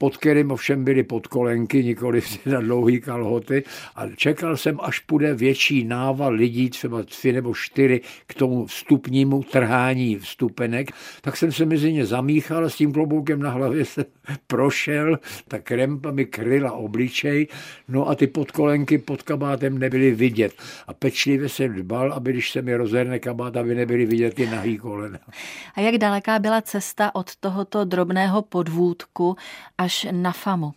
pod 0.00 0.16
kterým 0.16 0.50
ovšem 0.50 0.84
byly 0.84 1.02
podkolenky, 1.02 1.84
nikoli 1.84 2.22
na 2.46 2.60
dlouhý 2.60 3.00
kalhoty. 3.00 3.64
A 3.96 4.08
čekal 4.16 4.56
jsem, 4.56 4.78
až 4.80 4.98
půjde 4.98 5.34
větší 5.34 5.84
nával 5.84 6.32
lidí, 6.32 6.70
třeba 6.70 7.02
tři 7.02 7.32
nebo 7.32 7.54
čtyři, 7.54 8.00
k 8.26 8.34
tomu 8.34 8.66
vstupnímu 8.66 9.42
trhání 9.42 10.16
vstupenek. 10.16 10.90
Tak 11.20 11.36
jsem 11.36 11.52
se 11.52 11.64
mezi 11.66 11.92
ně 11.92 12.06
zamíchal 12.06 12.70
s 12.70 12.76
tím 12.76 12.92
kloboukem 12.92 13.42
na 13.42 13.50
hlavě 13.50 13.84
jsem 13.84 14.04
prošel, 14.46 15.18
ta 15.48 15.58
krempa 15.58 16.10
mi 16.10 16.24
kryla 16.24 16.72
obličej, 16.72 17.46
no 17.88 18.08
a 18.08 18.14
ty 18.14 18.26
podkolenky 18.26 18.98
pod 18.98 19.22
kabátem 19.22 19.78
nebyly 19.78 20.10
vidět. 20.10 20.52
A 20.86 20.94
pečlivě 20.94 21.48
jsem 21.48 21.74
dbal, 21.74 22.12
aby 22.12 22.32
když 22.32 22.50
se 22.50 22.62
mi 22.62 22.76
rozerne 22.76 23.18
kabát, 23.18 23.56
aby 23.56 23.74
nebyly 23.74 24.06
vidět 24.06 24.34
ty 24.34 24.46
nahý 24.46 24.78
kolena. 24.78 25.18
A 25.74 25.80
jak 25.80 25.94
daleká 25.94 26.38
byla 26.38 26.62
cesta 26.62 27.14
od 27.14 27.36
tohoto 27.36 27.84
drobného 27.84 28.42
podvůdku 28.42 29.36
až 29.78 29.89
na 30.12 30.32
famu? 30.32 30.74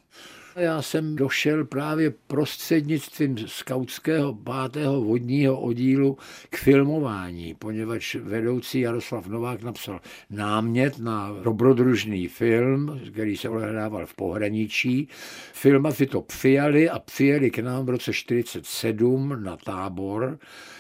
Já 0.56 0.82
jsem 0.82 1.16
došel 1.16 1.66
právě 1.66 2.14
prostřednictvím 2.28 3.38
skautského 3.48 4.34
pátého 4.34 5.02
vodního 5.02 5.62
oddílu 5.62 6.18
k 6.50 6.58
filmování, 6.58 7.54
poněvadž 7.54 8.16
vedoucí 8.16 8.80
Jaroslav 8.80 9.28
Novák 9.28 9.64
napsal 9.64 10.02
námět 10.30 11.00
na 11.00 11.32
dobrodružný 11.44 12.28
film, 12.28 13.02
který 13.12 13.38
se 13.38 13.50
odehrával 13.50 14.06
v 14.06 14.14
pohraničí. 14.14 15.08
Filmaři 15.54 16.06
to 16.06 16.22
přijali 16.22 16.90
a 16.90 17.00
přijeli 17.00 17.52
k 17.52 17.60
nám 17.60 17.86
v 17.86 17.90
roce 17.90 18.12
1947 18.12 19.44
na 19.44 19.58
tábor. 19.58 20.40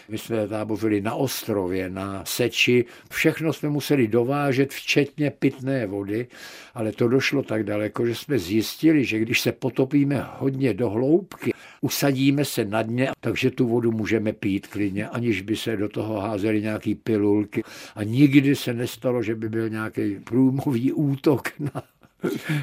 My 0.10 0.18
jsme 0.18 0.48
tábořili 0.48 1.02
na 1.02 1.16
ostrově, 1.16 1.90
na 1.90 2.26
Seči. 2.26 2.86
Všechno 3.12 3.54
jsme 3.54 3.70
museli 3.70 4.08
dovážet, 4.08 4.74
včetně 4.74 5.32
pitné 5.32 5.88
vody, 5.88 6.28
ale 6.74 6.92
to 6.92 7.08
došlo 7.08 7.44
tak 7.44 7.64
daleko, 7.64 8.06
že 8.06 8.16
jsme 8.16 8.40
zjistili, 8.40 9.06
že 9.06 9.20
když 9.20 9.42
se 9.42 9.52
potopíme 9.64 10.28
hodně 10.40 10.74
do 10.74 10.90
hloubky, 10.90 11.54
usadíme 11.82 12.46
se 12.46 12.66
na 12.66 12.82
dně, 12.82 13.12
takže 13.20 13.52
tu 13.52 13.68
vodu 13.68 13.92
můžeme 13.92 14.34
pít 14.34 14.68
klidně, 14.68 15.08
aniž 15.08 15.42
by 15.42 15.56
se 15.56 15.78
do 15.78 15.90
toho 15.90 16.20
házely 16.20 16.62
nějaký 16.62 16.96
pilulky. 16.96 17.64
A 17.96 18.04
nikdy 18.04 18.56
se 18.56 18.74
nestalo, 18.74 19.24
že 19.24 19.36
by 19.36 19.50
byl 19.50 19.70
nějaký 19.70 20.20
průmový 20.24 20.92
útok 20.92 21.50
na, 21.60 21.84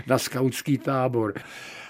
na 0.06 0.18
skautský 0.18 0.78
tábor. 0.78 1.34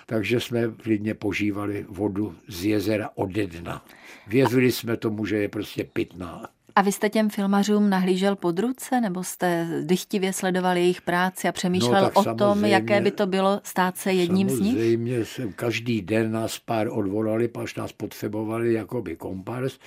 Takže 0.06 0.40
jsme 0.40 0.70
klidně 0.82 1.14
požívali 1.14 1.86
vodu 1.88 2.34
z 2.48 2.64
jezera 2.64 3.10
ode 3.14 3.46
dna. 3.46 3.84
Věřili 4.26 4.72
jsme 4.72 4.96
tomu, 4.96 5.26
že 5.26 5.36
je 5.36 5.48
prostě 5.48 5.84
pitná. 5.84 6.48
A 6.76 6.82
vy 6.82 6.92
jste 6.92 7.08
těm 7.10 7.30
filmařům 7.30 7.90
nahlížel 7.90 8.36
pod 8.36 8.58
ruce, 8.58 9.00
nebo 9.00 9.24
jste 9.24 9.68
dychtivě 9.82 10.32
sledoval 10.32 10.76
jejich 10.76 11.02
práci 11.02 11.48
a 11.48 11.52
přemýšlel 11.52 12.02
no, 12.02 12.10
o 12.30 12.34
tom, 12.34 12.64
jaké 12.64 13.00
by 13.00 13.10
to 13.10 13.26
bylo 13.26 13.60
stát 13.64 13.96
se 13.96 14.12
jedním 14.12 14.50
z 14.50 14.60
nich? 14.60 14.72
Samozřejmě, 14.72 15.24
každý 15.56 16.02
den 16.02 16.32
nás 16.32 16.58
pár 16.58 16.88
odvolali, 16.90 17.50
až 17.62 17.74
nás 17.74 17.92
potřebovali 17.92 18.72
jako 18.72 19.02
by 19.02 19.16
kompars. 19.16 19.78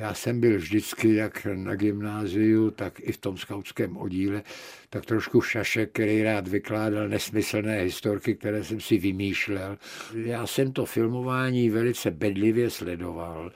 Já 0.00 0.14
jsem 0.14 0.40
byl 0.40 0.58
vždycky 0.58 1.14
jak 1.14 1.46
na 1.54 1.74
gymnáziu, 1.74 2.70
tak 2.70 3.00
i 3.00 3.12
v 3.12 3.18
tom 3.18 3.36
skautském 3.36 3.96
oddíle, 3.96 4.42
tak 4.90 5.06
trošku 5.06 5.40
šašek, 5.40 5.92
který 5.92 6.22
rád 6.22 6.48
vykládal 6.48 7.08
nesmyslné 7.08 7.80
historky, 7.82 8.34
které 8.34 8.64
jsem 8.64 8.80
si 8.80 8.98
vymýšlel. 8.98 9.78
Já 10.14 10.46
jsem 10.46 10.72
to 10.72 10.86
filmování 10.86 11.70
velice 11.70 12.10
bedlivě 12.10 12.70
sledoval. 12.70 13.52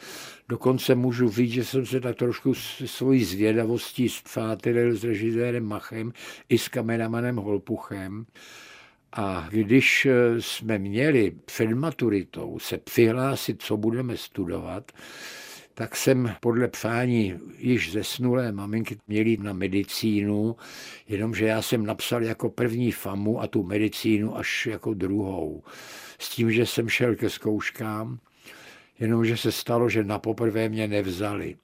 Dokonce 0.49 0.95
můžu 0.95 1.31
říct, 1.31 1.53
že 1.53 1.65
jsem 1.65 1.87
se 1.87 2.01
tak 2.01 2.17
trošku 2.17 2.55
svojí 2.87 3.25
zvědavostí 3.25 4.09
spřátelil 4.09 4.97
s 4.97 5.05
režisérem 5.05 5.65
Machem 5.65 6.13
i 6.49 6.59
s 6.59 6.69
kameramanem 6.69 7.37
Holpuchem. 7.37 8.27
A 9.13 9.49
když 9.51 10.07
eh, 10.07 10.43
jsme 10.43 10.79
měli 10.79 11.33
před 11.45 11.71
maturitou 11.71 12.59
se 12.59 12.79
přihlásit, 12.79 13.63
co 13.63 13.77
budeme 13.77 14.17
studovat, 14.17 14.93
tak 15.75 15.97
jsem 15.97 16.35
podle 16.41 16.69
psání 16.69 17.35
již 17.59 17.93
zesnulé 17.93 18.53
maminky 18.53 18.97
měl 19.09 19.27
jít 19.27 19.41
na 19.43 19.53
medicínu, 19.53 20.57
jenomže 21.09 21.47
já 21.47 21.63
jsem 21.63 21.87
napsal 21.87 22.23
jako 22.23 22.51
první 22.51 22.93
famu 22.93 23.41
a 23.41 23.47
tu 23.47 23.63
medicínu 23.63 24.37
až 24.37 24.67
jako 24.67 24.95
druhou. 24.95 25.63
S 26.19 26.29
tím, 26.29 26.53
že 26.53 26.67
jsem 26.67 26.89
šel 26.89 27.15
ke 27.15 27.31
zkouškám 27.31 28.19
jenomže 28.99 29.37
se 29.37 29.53
stalo, 29.53 29.89
že 29.89 30.05
na 30.05 30.19
poprvé 30.19 30.69
mě 30.69 30.89
nevzali. 30.89 31.57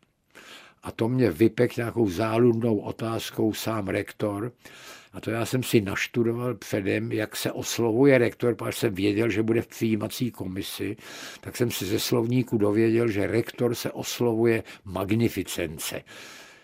A 0.83 0.93
to 0.93 1.09
mě 1.09 1.31
vypek 1.31 1.77
nějakou 1.77 2.09
záludnou 2.09 2.79
otázkou 2.79 3.53
sám 3.53 3.89
rektor. 3.89 4.53
A 5.13 5.21
to 5.21 5.31
já 5.31 5.47
jsem 5.47 5.63
si 5.63 5.81
naštudoval 5.81 6.55
předem, 6.55 7.13
jak 7.13 7.37
se 7.37 7.53
oslovuje 7.53 8.19
rektor, 8.19 8.55
protože 8.55 8.73
jsem 8.73 8.95
věděl, 8.95 9.31
že 9.31 9.43
bude 9.43 9.63
v 9.63 9.67
přijímací 9.67 10.31
komisi, 10.31 10.97
tak 11.41 11.57
jsem 11.57 11.71
si 11.71 11.85
ze 11.85 11.99
slovníku 11.99 12.59
dověděl, 12.59 13.09
že 13.09 13.27
rektor 13.27 13.75
se 13.75 13.91
oslovuje 13.91 14.63
magnificence. 14.85 16.03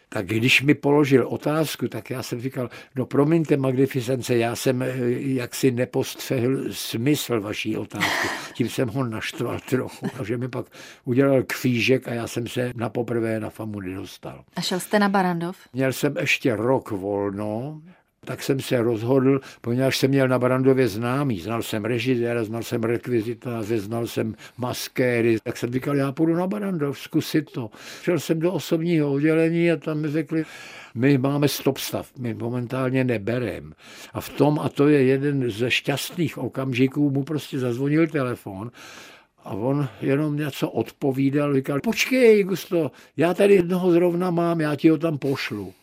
tak 0.08 0.26
když 0.26 0.62
mi 0.62 0.74
položil 0.74 1.28
otázku, 1.28 1.88
tak 1.88 2.10
já 2.10 2.22
jsem 2.22 2.40
říkal, 2.40 2.70
no 2.96 3.06
promiňte 3.06 3.56
magnificence, 3.56 4.36
já 4.36 4.56
jsem 4.56 4.82
eh, 4.82 4.92
jaksi 5.18 5.70
nepostřehl 5.70 6.72
smysl 6.72 7.40
vaší 7.40 7.76
otázky. 7.76 8.28
Tím 8.54 8.68
jsem 8.68 8.88
ho 8.88 9.04
naštval 9.04 9.60
trochu, 9.68 10.06
a 10.20 10.24
že 10.24 10.36
mi 10.36 10.48
pak 10.48 10.66
udělal 11.04 11.42
kvížek 11.42 12.08
a 12.08 12.14
já 12.14 12.26
jsem 12.26 12.46
se 12.46 12.72
na 12.76 12.88
poprvé 12.88 13.40
na 13.40 13.50
FAMu 13.50 13.80
nedostal. 13.80 14.44
A 14.56 14.60
šel 14.60 14.80
jste 14.80 14.98
na 14.98 15.08
Barandov? 15.08 15.56
Měl 15.72 15.92
jsem 15.92 16.16
ještě 16.16 16.56
rok 16.56 16.90
volno, 16.90 17.82
tak 18.26 18.42
jsem 18.42 18.60
se 18.60 18.82
rozhodl, 18.82 19.40
poněvadž 19.60 19.96
jsem 19.96 20.10
měl 20.10 20.28
na 20.28 20.38
Barandově 20.38 20.88
známý. 20.88 21.40
Znal 21.40 21.62
jsem 21.62 21.84
režiséra, 21.84 22.44
znal 22.44 22.62
jsem 22.62 22.82
rekvizitáře, 22.82 23.78
znal 23.78 24.06
jsem 24.06 24.34
maskéry. 24.58 25.36
Tak 25.44 25.56
jsem 25.56 25.72
říkal, 25.72 25.96
já 25.96 26.12
půjdu 26.12 26.34
na 26.34 26.46
Barandov, 26.46 26.98
zkusit 26.98 27.50
to. 27.50 27.70
Šel 28.02 28.18
jsem 28.18 28.38
do 28.38 28.52
osobního 28.52 29.12
oddělení 29.12 29.70
a 29.70 29.76
tam 29.76 30.00
mi 30.00 30.08
řekli, 30.08 30.44
my 30.94 31.18
máme 31.18 31.48
stop 31.48 31.78
stav, 31.78 32.10
my 32.18 32.34
momentálně 32.34 33.04
neberem. 33.04 33.72
A 34.12 34.20
v 34.20 34.28
tom, 34.28 34.58
a 34.58 34.68
to 34.68 34.88
je 34.88 35.02
jeden 35.02 35.50
ze 35.50 35.70
šťastných 35.70 36.38
okamžiků, 36.38 37.10
mu 37.10 37.24
prostě 37.24 37.58
zazvonil 37.58 38.06
telefon 38.06 38.70
a 39.44 39.50
on 39.50 39.88
jenom 40.00 40.36
něco 40.36 40.70
odpovídal, 40.70 41.54
říkal, 41.54 41.80
počkej, 41.80 42.44
Gusto, 42.44 42.90
já 43.16 43.34
tady 43.34 43.54
jednoho 43.54 43.90
zrovna 43.90 44.30
mám, 44.30 44.60
já 44.60 44.76
ti 44.76 44.88
ho 44.88 44.98
tam 44.98 45.18
pošlu. 45.18 45.74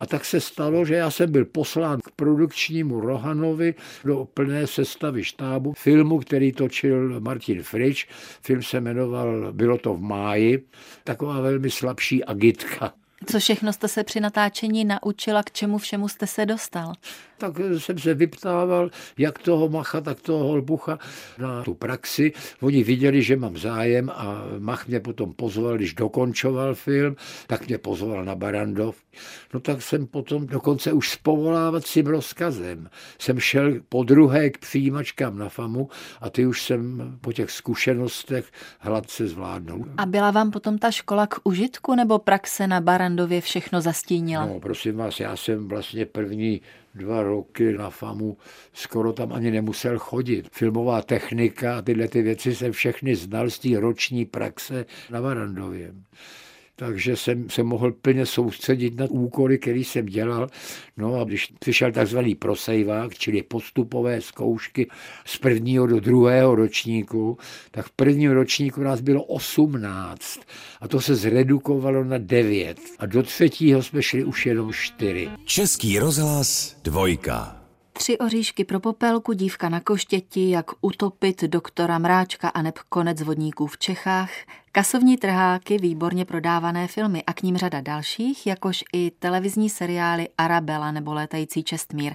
A 0.00 0.06
tak 0.06 0.24
se 0.24 0.40
stalo, 0.40 0.84
že 0.84 0.94
já 0.94 1.10
jsem 1.10 1.32
byl 1.32 1.44
poslán 1.44 2.00
k 2.00 2.10
produkčnímu 2.10 3.00
Rohanovi 3.00 3.74
do 4.04 4.28
plné 4.34 4.66
sestavy 4.66 5.24
štábu 5.24 5.72
filmu, 5.72 6.18
který 6.18 6.52
točil 6.52 7.20
Martin 7.20 7.62
Frič. 7.62 8.08
Film 8.42 8.62
se 8.62 8.80
jmenoval 8.80 9.52
Bylo 9.52 9.78
to 9.78 9.94
v 9.94 10.00
máji. 10.00 10.66
Taková 11.04 11.40
velmi 11.40 11.70
slabší 11.70 12.24
agitka. 12.24 12.92
Co 13.26 13.38
všechno 13.38 13.72
jste 13.72 13.88
se 13.88 14.04
při 14.04 14.20
natáčení 14.20 14.84
naučila, 14.84 15.42
k 15.42 15.50
čemu 15.50 15.78
všemu 15.78 16.08
jste 16.08 16.26
se 16.26 16.46
dostal? 16.46 16.92
Tak 17.38 17.52
jsem 17.78 17.98
se 17.98 18.14
vyptával, 18.14 18.90
jak 19.18 19.38
toho 19.38 19.68
Macha, 19.68 20.00
tak 20.00 20.20
toho 20.20 20.44
Holbucha 20.44 20.98
na 21.38 21.62
tu 21.62 21.74
praxi. 21.74 22.32
Oni 22.60 22.82
viděli, 22.82 23.22
že 23.22 23.36
mám 23.36 23.56
zájem 23.56 24.10
a 24.10 24.44
Mach 24.58 24.88
mě 24.88 25.00
potom 25.00 25.32
pozval, 25.32 25.76
když 25.76 25.94
dokončoval 25.94 26.74
film, 26.74 27.16
tak 27.46 27.68
mě 27.68 27.78
pozval 27.78 28.24
na 28.24 28.34
Barandov. 28.34 28.96
No 29.54 29.60
tak 29.60 29.82
jsem 29.82 30.06
potom 30.06 30.46
dokonce 30.46 30.92
už 30.92 31.10
s 31.10 31.16
povolávacím 31.16 32.06
rozkazem 32.06 32.88
jsem 33.18 33.40
šel 33.40 33.74
po 33.88 34.02
druhé 34.02 34.50
k 34.50 34.58
přijímačkám 34.58 35.38
na 35.38 35.48
FAMu 35.48 35.88
a 36.20 36.30
ty 36.30 36.46
už 36.46 36.62
jsem 36.62 37.18
po 37.20 37.32
těch 37.32 37.50
zkušenostech 37.50 38.50
hladce 38.78 39.28
zvládnul. 39.28 39.84
A 39.96 40.06
byla 40.06 40.30
vám 40.30 40.50
potom 40.50 40.78
ta 40.78 40.90
škola 40.90 41.26
k 41.26 41.40
užitku 41.44 41.94
nebo 41.94 42.18
praxe 42.18 42.66
na 42.66 42.80
Barandově 42.80 43.40
všechno 43.40 43.80
zastínila? 43.80 44.46
No, 44.46 44.60
prosím 44.60 44.96
vás, 44.96 45.20
já 45.20 45.36
jsem 45.36 45.68
vlastně 45.68 46.06
první 46.06 46.60
dva 46.94 47.22
roky 47.22 47.72
na 47.72 47.90
FAMu 47.90 48.36
skoro 48.72 49.12
tam 49.12 49.32
ani 49.32 49.50
nemusel 49.50 49.98
chodit. 49.98 50.48
Filmová 50.52 51.02
technika 51.02 51.78
a 51.78 51.82
tyhle 51.82 52.08
ty 52.08 52.22
věci 52.22 52.54
jsem 52.54 52.72
všechny 52.72 53.16
znal 53.16 53.50
z 53.50 53.58
té 53.58 53.80
roční 53.80 54.24
praxe 54.24 54.86
na 55.10 55.22
Barandově 55.22 55.94
takže 56.78 57.16
jsem 57.16 57.50
se 57.50 57.62
mohl 57.62 57.92
plně 57.92 58.26
soustředit 58.26 58.96
na 58.96 59.06
úkoly, 59.10 59.58
který 59.58 59.84
jsem 59.84 60.06
dělal. 60.06 60.48
No 60.96 61.20
a 61.20 61.24
když 61.24 61.52
přišel 61.58 61.92
takzvaný 61.92 62.34
prosejvák, 62.34 63.14
čili 63.14 63.42
postupové 63.42 64.20
zkoušky 64.20 64.88
z 65.26 65.38
prvního 65.38 65.86
do 65.86 66.00
druhého 66.00 66.54
ročníku, 66.54 67.38
tak 67.70 67.86
v 67.86 67.90
prvním 67.90 68.30
ročníku 68.30 68.80
nás 68.80 69.00
bylo 69.00 69.22
18 69.22 70.40
a 70.80 70.88
to 70.88 71.00
se 71.00 71.14
zredukovalo 71.14 72.04
na 72.04 72.18
9 72.18 72.78
a 72.98 73.06
do 73.06 73.22
třetího 73.22 73.82
jsme 73.82 74.02
šli 74.02 74.24
už 74.24 74.46
jenom 74.46 74.72
4. 74.72 75.28
Český 75.44 75.98
rozhlas 75.98 76.76
dvojka. 76.84 77.57
Tři 77.98 78.18
oříšky 78.18 78.64
pro 78.64 78.80
popelku, 78.80 79.32
dívka 79.32 79.68
na 79.68 79.80
koštěti, 79.80 80.50
jak 80.50 80.66
utopit 80.80 81.42
doktora 81.44 81.98
Mráčka 81.98 82.48
a 82.48 82.62
neb 82.62 82.78
konec 82.88 83.22
vodníků 83.22 83.66
v 83.66 83.78
Čechách, 83.78 84.30
kasovní 84.72 85.16
trháky, 85.16 85.78
výborně 85.78 86.24
prodávané 86.24 86.88
filmy 86.88 87.22
a 87.26 87.32
k 87.32 87.42
ním 87.42 87.56
řada 87.56 87.80
dalších, 87.80 88.46
jakož 88.46 88.84
i 88.92 89.10
televizní 89.18 89.70
seriály 89.70 90.28
Arabela 90.38 90.92
nebo 90.92 91.14
Létající 91.14 91.64
čestmír. 91.64 92.14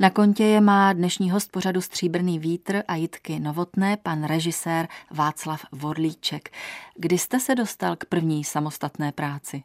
Na 0.00 0.10
kontě 0.10 0.44
je 0.44 0.60
má 0.60 0.92
dnešní 0.92 1.30
host 1.30 1.50
pořadu 1.50 1.80
Stříbrný 1.80 2.38
vítr 2.38 2.82
a 2.88 2.94
Jitky 2.96 3.40
Novotné, 3.40 3.96
pan 3.96 4.24
režisér 4.24 4.88
Václav 5.10 5.64
Vodlíček. 5.72 6.50
Kdy 6.96 7.18
jste 7.18 7.40
se 7.40 7.54
dostal 7.54 7.96
k 7.96 8.04
první 8.04 8.44
samostatné 8.44 9.12
práci? 9.12 9.62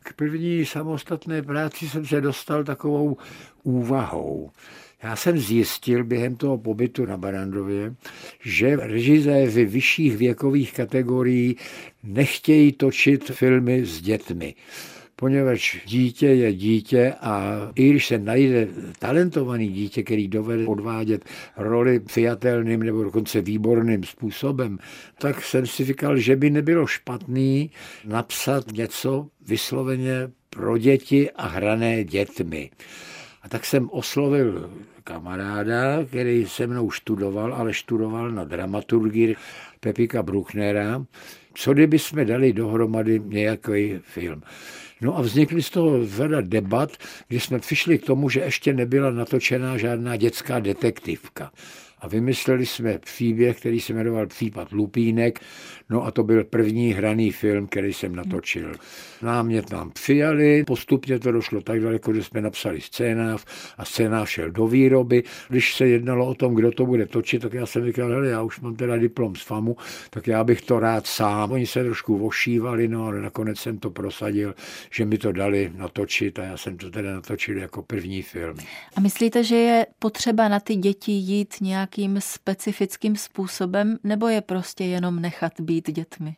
K 0.00 0.12
první 0.12 0.66
samostatné 0.66 1.42
práci 1.42 1.88
jsem 1.88 2.06
se 2.06 2.20
dostal 2.20 2.64
takovou 2.64 3.16
úvahou. 3.62 4.50
Já 5.02 5.16
jsem 5.16 5.38
zjistil 5.38 6.04
během 6.04 6.36
toho 6.36 6.58
pobytu 6.58 7.06
na 7.06 7.16
Barandově, 7.16 7.94
že 8.40 8.76
režiséři 8.76 9.64
vyšších 9.64 10.16
věkových 10.16 10.72
kategorií 10.72 11.56
nechtějí 12.02 12.72
točit 12.72 13.30
filmy 13.30 13.84
s 13.84 14.00
dětmi 14.00 14.54
poněvadž 15.16 15.76
dítě 15.86 16.26
je 16.26 16.52
dítě 16.52 17.14
a 17.20 17.60
i 17.74 17.90
když 17.90 18.06
se 18.06 18.18
najde 18.18 18.68
talentovaný 18.98 19.68
dítě, 19.68 20.02
který 20.02 20.28
dovede 20.28 20.66
odvádět 20.66 21.24
roli 21.56 22.00
přijatelným 22.00 22.82
nebo 22.82 23.04
dokonce 23.04 23.40
výborným 23.40 24.04
způsobem, 24.04 24.78
tak 25.18 25.44
jsem 25.44 25.66
si 25.66 25.84
říkal, 25.84 26.16
že 26.16 26.36
by 26.36 26.50
nebylo 26.50 26.86
špatný 26.86 27.70
napsat 28.04 28.72
něco 28.72 29.28
vysloveně 29.48 30.30
pro 30.50 30.78
děti 30.78 31.30
a 31.30 31.46
hrané 31.46 32.04
dětmi. 32.04 32.70
A 33.46 33.48
tak 33.48 33.66
jsem 33.66 33.90
oslovil 33.90 34.70
kamaráda, 35.04 36.04
který 36.04 36.46
se 36.46 36.66
mnou 36.66 36.90
študoval, 36.90 37.54
ale 37.54 37.74
študoval 37.74 38.30
na 38.30 38.44
dramaturgii 38.44 39.36
Pepika 39.80 40.22
Bruchnera, 40.22 41.04
co 41.54 41.74
kdyby 41.74 41.98
jsme 41.98 42.24
dali 42.24 42.52
dohromady 42.52 43.20
nějaký 43.24 43.98
film. 44.02 44.42
No 45.00 45.18
a 45.18 45.22
vznikly 45.22 45.62
z 45.62 45.70
toho 45.70 46.06
řada 46.06 46.40
debat, 46.40 46.90
kdy 47.28 47.40
jsme 47.40 47.58
přišli 47.58 47.98
k 47.98 48.06
tomu, 48.06 48.28
že 48.28 48.40
ještě 48.40 48.72
nebyla 48.72 49.10
natočená 49.10 49.78
žádná 49.78 50.16
dětská 50.16 50.60
detektivka 50.60 51.50
a 51.98 52.08
vymysleli 52.08 52.66
jsme 52.66 52.98
příběh, 52.98 53.60
který 53.60 53.80
se 53.80 53.92
jmenoval 53.92 54.26
Případ 54.26 54.72
Lupínek, 54.72 55.40
no 55.90 56.04
a 56.04 56.10
to 56.10 56.24
byl 56.24 56.44
první 56.44 56.92
hraný 56.92 57.32
film, 57.32 57.66
který 57.66 57.92
jsem 57.92 58.16
natočil. 58.16 58.72
Námět 59.22 59.70
nám 59.70 59.90
přijali, 59.90 60.64
postupně 60.64 61.18
to 61.18 61.32
došlo 61.32 61.60
tak 61.60 61.80
daleko, 61.80 62.14
že 62.14 62.24
jsme 62.24 62.40
napsali 62.40 62.80
scénář 62.80 63.44
a 63.78 63.84
scénář 63.84 64.28
šel 64.28 64.50
do 64.50 64.66
výroby. 64.66 65.22
Když 65.48 65.74
se 65.74 65.86
jednalo 65.86 66.26
o 66.26 66.34
tom, 66.34 66.54
kdo 66.54 66.72
to 66.72 66.86
bude 66.86 67.06
točit, 67.06 67.42
tak 67.42 67.52
já 67.52 67.66
jsem 67.66 67.86
říkal, 67.86 68.08
hele, 68.08 68.28
já 68.28 68.42
už 68.42 68.60
mám 68.60 68.76
teda 68.76 68.96
diplom 68.96 69.36
z 69.36 69.42
FAMu, 69.42 69.76
tak 70.10 70.26
já 70.26 70.44
bych 70.44 70.62
to 70.62 70.80
rád 70.80 71.06
sám. 71.06 71.52
Oni 71.52 71.66
se 71.66 71.84
trošku 71.84 72.18
vošívali, 72.18 72.88
no 72.88 73.06
ale 73.06 73.20
nakonec 73.20 73.58
jsem 73.58 73.78
to 73.78 73.90
prosadil, 73.90 74.54
že 74.90 75.04
mi 75.04 75.18
to 75.18 75.32
dali 75.32 75.72
natočit 75.76 76.38
a 76.38 76.44
já 76.44 76.56
jsem 76.56 76.76
to 76.76 76.90
teda 76.90 77.14
natočil 77.14 77.58
jako 77.58 77.82
první 77.82 78.22
film. 78.22 78.56
A 78.96 79.00
myslíte, 79.00 79.44
že 79.44 79.56
je 79.56 79.86
potřeba 79.98 80.48
na 80.48 80.60
ty 80.60 80.74
děti 80.74 81.12
jít 81.12 81.54
nějak 81.60 81.85
nějakým 81.86 82.20
specifickým 82.20 83.16
způsobem, 83.16 83.98
nebo 84.04 84.28
je 84.28 84.40
prostě 84.40 84.84
jenom 84.84 85.20
nechat 85.20 85.60
být 85.60 85.90
dětmi? 85.90 86.36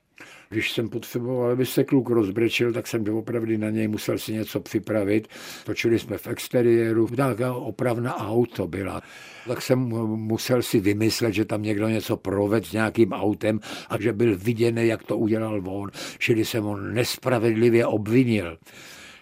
Když 0.48 0.72
jsem 0.72 0.88
potřeboval, 0.88 1.50
aby 1.50 1.66
se 1.66 1.84
kluk 1.84 2.10
rozbrečil, 2.10 2.72
tak 2.72 2.86
jsem 2.86 3.04
doopravdy 3.04 3.58
na 3.58 3.70
něj 3.70 3.88
musel 3.88 4.18
si 4.18 4.32
něco 4.32 4.60
připravit. 4.60 5.28
Točili 5.64 5.98
jsme 5.98 6.18
v 6.18 6.26
exteriéru, 6.26 7.08
nějaká 7.16 7.54
opravna 7.54 8.16
auto 8.16 8.66
byla. 8.66 9.02
Tak 9.46 9.62
jsem 9.62 9.78
musel 9.78 10.62
si 10.62 10.80
vymyslet, 10.80 11.34
že 11.34 11.44
tam 11.44 11.62
někdo 11.62 11.88
něco 11.88 12.16
proved 12.16 12.66
s 12.66 12.72
nějakým 12.72 13.12
autem 13.12 13.60
a 13.88 14.00
že 14.00 14.12
byl 14.12 14.38
viděný, 14.38 14.86
jak 14.86 15.02
to 15.02 15.18
udělal 15.18 15.62
on, 15.66 15.90
čili 16.18 16.44
jsem 16.44 16.64
ho 16.64 16.76
nespravedlivě 16.76 17.86
obvinil. 17.86 18.58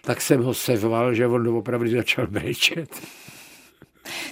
Tak 0.01 0.21
jsem 0.21 0.43
ho 0.43 0.53
seval, 0.53 1.13
že 1.13 1.27
on 1.27 1.43
doopravdy 1.43 1.89
začal 1.89 2.27
brečet. 2.27 3.01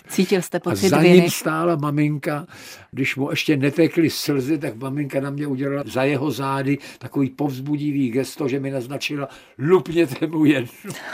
Cítil 0.08 0.42
jste 0.42 0.60
pocit 0.60 0.86
A 0.86 0.90
za 0.90 0.98
viny? 0.98 1.22
ním 1.22 1.30
stála 1.30 1.76
maminka, 1.76 2.48
když 2.92 3.16
mu 3.16 3.30
ještě 3.30 3.58
netekly 3.58 4.10
slzy, 4.10 4.58
tak 4.58 4.76
maminka 4.76 5.20
na 5.20 5.30
mě 5.30 5.48
udělala 5.48 5.84
za 5.86 6.04
jeho 6.04 6.32
zády 6.32 6.78
takový 7.00 7.30
povzbudivý 7.30 8.10
gesto, 8.10 8.48
že 8.48 8.60
mi 8.60 8.72
naznačila, 8.72 9.30
lupněte 9.60 10.28
mu 10.28 10.46
jednu. 10.46 10.72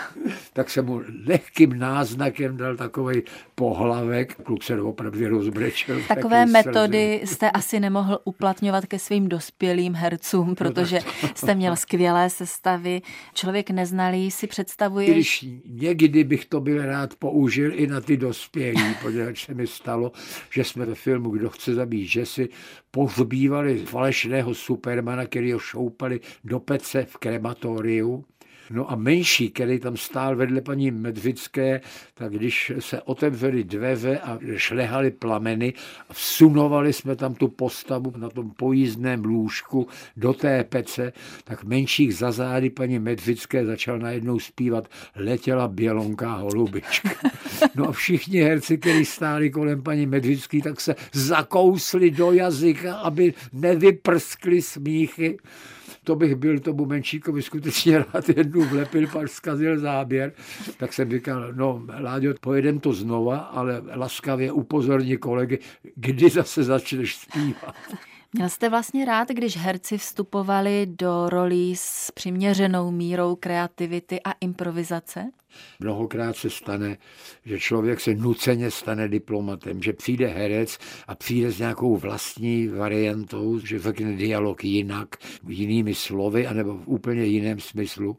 tak 0.54 0.70
jsem 0.70 0.86
mu 0.86 1.02
lehkým 1.26 1.80
náznakem 1.80 2.58
dal 2.58 2.76
takový 2.76 3.22
pohlavek, 3.56 4.36
kluk 4.44 4.64
se 4.64 4.82
opravdu 4.82 5.28
rozbrečel. 5.28 6.02
Takové 6.08 6.46
metody 6.46 7.20
slzy. 7.24 7.36
jste 7.36 7.52
asi 7.52 7.80
nemohl 7.80 8.20
uplatňovat 8.24 8.86
ke 8.86 9.00
svým 9.00 9.30
dospělým 9.30 9.94
hercům, 9.94 10.56
protože 10.56 11.00
jste 11.36 11.56
měl 11.56 11.76
skvělé 11.76 12.30
sestavy. 12.30 13.02
Člověk 13.34 13.70
neznalý 13.70 14.32
si 14.32 14.48
představuje... 14.48 15.12
Když 15.12 15.46
někdy 15.66 16.24
bych 16.24 16.46
to 16.46 16.60
byl 16.60 16.86
rád 16.86 17.16
použil 17.16 17.72
i 17.74 17.88
na 17.88 18.02
ty 18.02 18.18
dospělí, 18.54 18.96
protože 19.02 19.34
se 19.36 19.54
mi 19.54 19.68
stalo, 19.68 20.12
že 20.50 20.64
jsme 20.64 20.86
ve 20.86 20.96
filmu 20.96 21.30
Kdo 21.30 21.50
chce 21.50 21.74
zabít 21.74 22.16
Jesse 22.16 22.48
pohřbívali 22.92 23.86
falešného 23.86 24.56
supermana, 24.56 25.26
který 25.26 25.52
ho 25.54 25.60
šoupali 25.60 26.20
do 26.44 26.60
pece 26.60 27.06
v 27.06 27.18
krematoriu 27.18 28.26
No 28.72 28.92
a 28.92 28.96
menší, 28.96 29.50
který 29.50 29.80
tam 29.80 29.98
stál 29.98 30.36
vedle 30.36 30.62
paní 30.62 30.92
Medvické, 30.92 31.82
tak 32.14 32.34
když 32.34 32.72
se 32.80 33.02
otevřely 33.02 33.64
dveře 33.64 34.20
a 34.20 34.40
šlehaly 34.56 35.12
plameny 35.12 35.74
vsunovali 36.12 36.94
jsme 36.94 37.16
tam 37.16 37.34
tu 37.34 37.48
postavu 37.48 38.14
na 38.18 38.30
tom 38.30 38.52
pojízdném 38.52 39.26
lůžku 39.26 39.88
do 40.18 40.34
té 40.34 40.64
pece, 40.64 41.14
tak 41.44 41.64
menších 41.64 42.16
za 42.16 42.32
zády 42.32 42.70
paní 42.70 43.00
Medvické 43.00 43.66
začal 43.66 44.00
najednou 44.00 44.40
zpívat 44.40 44.88
Letěla 45.16 45.68
bělonká 45.68 46.34
holubička. 46.34 47.10
No 47.76 47.90
a 47.90 47.92
všichni 47.92 48.42
herci, 48.42 48.78
kteří 48.78 49.06
stáli 49.06 49.50
kolem 49.50 49.84
paní 49.84 50.06
Medvické, 50.06 50.62
tak 50.62 50.82
se 50.82 50.96
zakousli 51.14 52.12
do 52.12 52.32
jazyka, 52.32 52.96
aby 52.96 53.34
nevyprskli 53.54 54.62
smíchy 54.62 55.38
to 56.04 56.16
bych 56.16 56.36
byl 56.36 56.60
tomu 56.60 56.86
Menšíkovi 56.86 57.42
skutečně 57.42 58.00
rád 58.14 58.30
jednu 58.30 58.66
vlepil, 58.66 59.08
pak 59.08 59.28
zkazil 59.28 59.80
záběr, 59.80 60.34
tak 60.78 60.94
jsem 60.94 61.12
říkal, 61.12 61.54
no 61.54 61.84
Láďo, 62.00 62.34
pojedem 62.42 62.80
to 62.80 62.94
znova, 62.94 63.38
ale 63.38 63.82
laskavě 63.96 64.52
upozorni 64.52 65.18
kolegy, 65.18 65.60
kdy 65.96 66.30
zase 66.30 66.64
začneš 66.64 67.16
zpívat. 67.16 67.76
Měl 68.34 68.50
jste 68.50 68.70
vlastně 68.70 69.06
rád, 69.06 69.30
když 69.30 69.58
herci 69.58 69.98
vstupovali 69.98 70.88
do 70.90 71.30
rolí 71.30 71.76
s 71.76 72.12
přiměřenou 72.12 72.92
mírou 72.92 73.36
kreativity 73.36 74.22
a 74.22 74.32
improvizace? 74.32 75.32
Mnohokrát 75.80 76.36
se 76.36 76.50
stane, 76.50 76.98
že 77.46 77.60
člověk 77.60 78.00
se 78.00 78.16
nuceně 78.16 78.72
stane 78.72 79.08
diplomatem, 79.08 79.82
že 79.82 79.94
přijde 79.94 80.28
herec 80.28 80.78
a 81.08 81.16
přijde 81.16 81.52
s 81.52 81.60
nějakou 81.60 81.98
vlastní 81.98 82.68
variantou, 82.68 83.60
že 83.60 83.80
řekne 83.80 84.16
dialog 84.16 84.64
jinak, 84.64 85.16
jinými 85.48 85.96
slovy, 85.96 86.48
anebo 86.48 86.78
v 86.78 86.88
úplně 86.88 87.26
jiném 87.26 87.60
smyslu. 87.60 88.18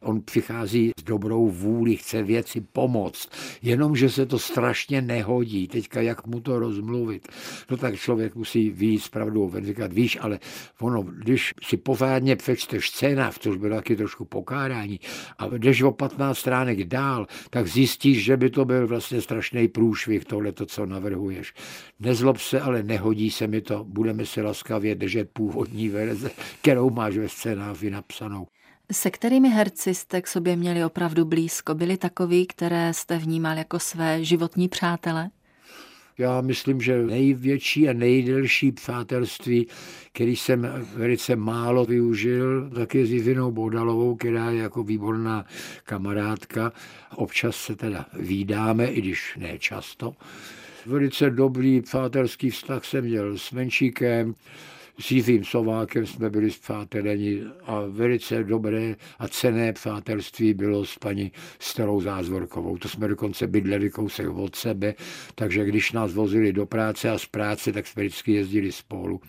On 0.00 0.20
přichází 0.20 0.90
s 1.00 1.02
dobrou 1.02 1.50
vůli, 1.50 1.96
chce 1.96 2.22
věci 2.22 2.60
pomoct, 2.60 3.28
jenomže 3.62 4.10
se 4.10 4.26
to 4.26 4.38
strašně 4.38 5.02
nehodí. 5.02 5.68
Teďka 5.68 6.00
jak 6.00 6.26
mu 6.26 6.40
to 6.40 6.58
rozmluvit? 6.58 7.28
No 7.70 7.76
tak 7.76 7.96
člověk 7.96 8.34
musí 8.34 8.70
víc 8.70 9.04
s 9.04 9.08
pravdou 9.08 9.48
ven, 9.48 9.66
říkat, 9.66 9.92
víš, 9.92 10.18
ale 10.20 10.38
ono, 10.80 11.02
když 11.02 11.54
si 11.62 11.76
pořádně 11.76 12.36
přečteš 12.36 12.90
scénář, 12.90 13.38
což 13.38 13.56
bylo 13.56 13.76
taky 13.76 13.96
trošku 13.96 14.24
pokárání, 14.24 15.00
a 15.38 15.46
jdeš 15.46 15.82
o 15.82 15.92
15 15.92 16.38
stránek 16.38 16.73
článek 16.74 16.88
dál, 16.88 17.26
tak 17.50 17.66
zjistíš, 17.66 18.24
že 18.24 18.36
by 18.36 18.50
to 18.50 18.64
byl 18.64 18.86
vlastně 18.86 19.20
strašný 19.20 19.68
průšvih, 19.68 20.24
tohle 20.24 20.52
to, 20.52 20.66
co 20.66 20.86
navrhuješ. 20.86 21.54
Nezlob 22.00 22.38
se, 22.38 22.60
ale 22.60 22.82
nehodí 22.82 23.30
se 23.30 23.46
mi 23.46 23.60
to. 23.60 23.84
Budeme 23.84 24.26
se 24.26 24.42
laskavě 24.42 24.94
držet 24.94 25.30
původní 25.32 25.88
verze, 25.88 26.30
kterou 26.60 26.90
máš 26.90 27.16
ve 27.16 27.28
scénáři 27.28 27.90
napsanou. 27.90 28.46
Se 28.92 29.10
kterými 29.10 29.48
herci 29.48 29.94
jste 29.94 30.22
k 30.22 30.26
sobě 30.26 30.56
měli 30.56 30.84
opravdu 30.84 31.24
blízko? 31.24 31.74
Byli 31.74 31.96
takoví, 31.96 32.46
které 32.46 32.94
jste 32.94 33.18
vnímal 33.18 33.58
jako 33.58 33.78
své 33.78 34.24
životní 34.24 34.68
přátele? 34.68 35.30
Já 36.18 36.40
myslím, 36.40 36.80
že 36.80 37.02
největší 37.02 37.88
a 37.88 37.92
nejdelší 37.92 38.72
přátelství, 38.72 39.66
který 40.12 40.36
jsem 40.36 40.84
velice 40.96 41.36
málo 41.36 41.84
využil, 41.84 42.70
tak 42.74 42.94
je 42.94 43.06
s 43.06 43.10
Jivinou 43.10 43.50
Bodalovou, 43.50 44.14
která 44.14 44.50
je 44.50 44.62
jako 44.62 44.82
výborná 44.82 45.44
kamarádka. 45.84 46.72
Občas 47.16 47.56
se 47.56 47.76
teda 47.76 48.06
výdáme, 48.12 48.86
i 48.86 49.00
když 49.00 49.36
ne 49.36 49.58
často. 49.58 50.14
Velice 50.86 51.30
dobrý 51.30 51.80
přátelský 51.80 52.50
vztah 52.50 52.84
jsem 52.84 53.04
měl 53.04 53.38
s 53.38 53.50
Menšíkem, 53.52 54.34
s 54.98 55.10
Jivým 55.10 55.44
Sovákem 55.44 56.06
jsme 56.06 56.30
byli 56.30 56.50
přáteleni 56.50 57.42
a 57.62 57.80
velice 57.88 58.44
dobré 58.44 58.96
a 59.18 59.28
cené 59.28 59.72
přátelství 59.72 60.54
bylo 60.54 60.84
s 60.84 60.98
paní 60.98 61.32
Starou 61.58 62.00
Zázvorkovou. 62.00 62.78
To 62.78 62.88
jsme 62.88 63.08
dokonce 63.08 63.46
bydleli 63.46 63.90
kousek 63.90 64.28
od 64.28 64.56
sebe, 64.56 64.94
takže 65.34 65.64
když 65.64 65.92
nás 65.92 66.14
vozili 66.14 66.52
do 66.52 66.66
práce 66.66 67.10
a 67.10 67.18
z 67.18 67.26
práce, 67.26 67.72
tak 67.72 67.86
jsme 67.86 68.02
vždycky 68.02 68.32
jezdili 68.32 68.72
spolu. 68.72 69.20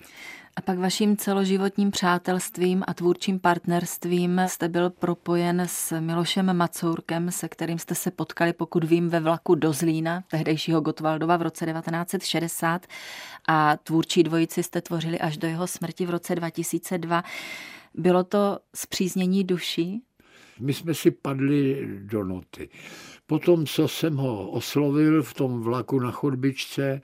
A 0.58 0.62
pak 0.62 0.80
vaším 0.80 1.18
celoživotním 1.18 1.91
přátelstvím 1.91 2.84
a 2.88 2.94
tvůrčím 2.94 3.39
partnerstvím 3.39 4.41
jste 4.48 4.70
byl 4.70 4.89
propojen 4.89 5.62
s 5.68 6.00
Milošem 6.00 6.58
Macourkem, 6.58 7.32
se 7.32 7.50
kterým 7.50 7.80
jste 7.80 7.96
se 7.96 8.12
potkali, 8.12 8.54
pokud 8.54 8.84
vím, 8.84 9.10
ve 9.10 9.20
vlaku 9.20 9.56
do 9.56 9.74
Zlína, 9.74 10.24
tehdejšího 10.28 10.82
Gotwaldova 10.82 11.38
v 11.38 11.41
roce 11.41 11.65
1960 11.65 12.88
a 13.48 13.78
tvůrčí 13.78 14.24
dvojici 14.24 14.63
jste 14.63 14.82
tvořili 14.82 15.20
až 15.20 15.38
do 15.38 15.48
jeho 15.48 15.68
smrti 15.68 16.06
v 16.06 16.10
roce 16.10 16.36
2002. 16.36 17.24
Bylo 17.94 18.24
to 18.24 18.60
zpříznění 18.76 19.44
duší? 19.44 20.02
My 20.60 20.74
jsme 20.74 20.94
si 20.94 21.12
padli 21.12 21.88
do 22.00 22.24
noty. 22.24 22.70
Potom, 23.28 23.65
co 23.65 23.88
jsem 23.88 24.15
ho 24.15 24.50
oslovil 24.50 25.24
v 25.24 25.34
tom 25.34 25.62
vlaku 25.62 26.00
na 26.00 26.12
chodbičce, 26.12 27.02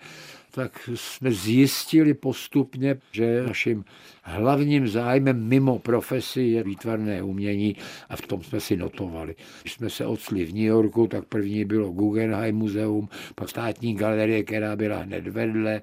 tak 0.52 0.90
jsme 0.96 1.32
zjistili 1.32 2.14
postupně, 2.14 2.98
že 3.12 3.44
naším 3.48 3.86
hlavním 4.24 4.88
zájmem 4.88 5.48
mimo 5.48 5.80
profesi 5.80 6.42
je 6.42 6.64
výtvarné 6.64 7.24
umění 7.24 7.76
a 8.10 8.16
v 8.16 8.22
tom 8.22 8.44
jsme 8.44 8.60
si 8.60 8.78
notovali. 8.78 9.36
Když 9.62 9.74
jsme 9.74 9.90
se 9.90 10.06
odstli 10.06 10.46
v 10.46 10.54
New 10.54 10.64
Yorku, 10.64 11.08
tak 11.08 11.26
první 11.26 11.66
bylo 11.66 11.90
Guggenheim 11.90 12.56
muzeum, 12.56 13.10
pak 13.36 13.50
státní 13.50 13.96
galerie, 13.96 14.44
která 14.44 14.76
byla 14.76 14.98
hned 14.98 15.28
vedle, 15.28 15.82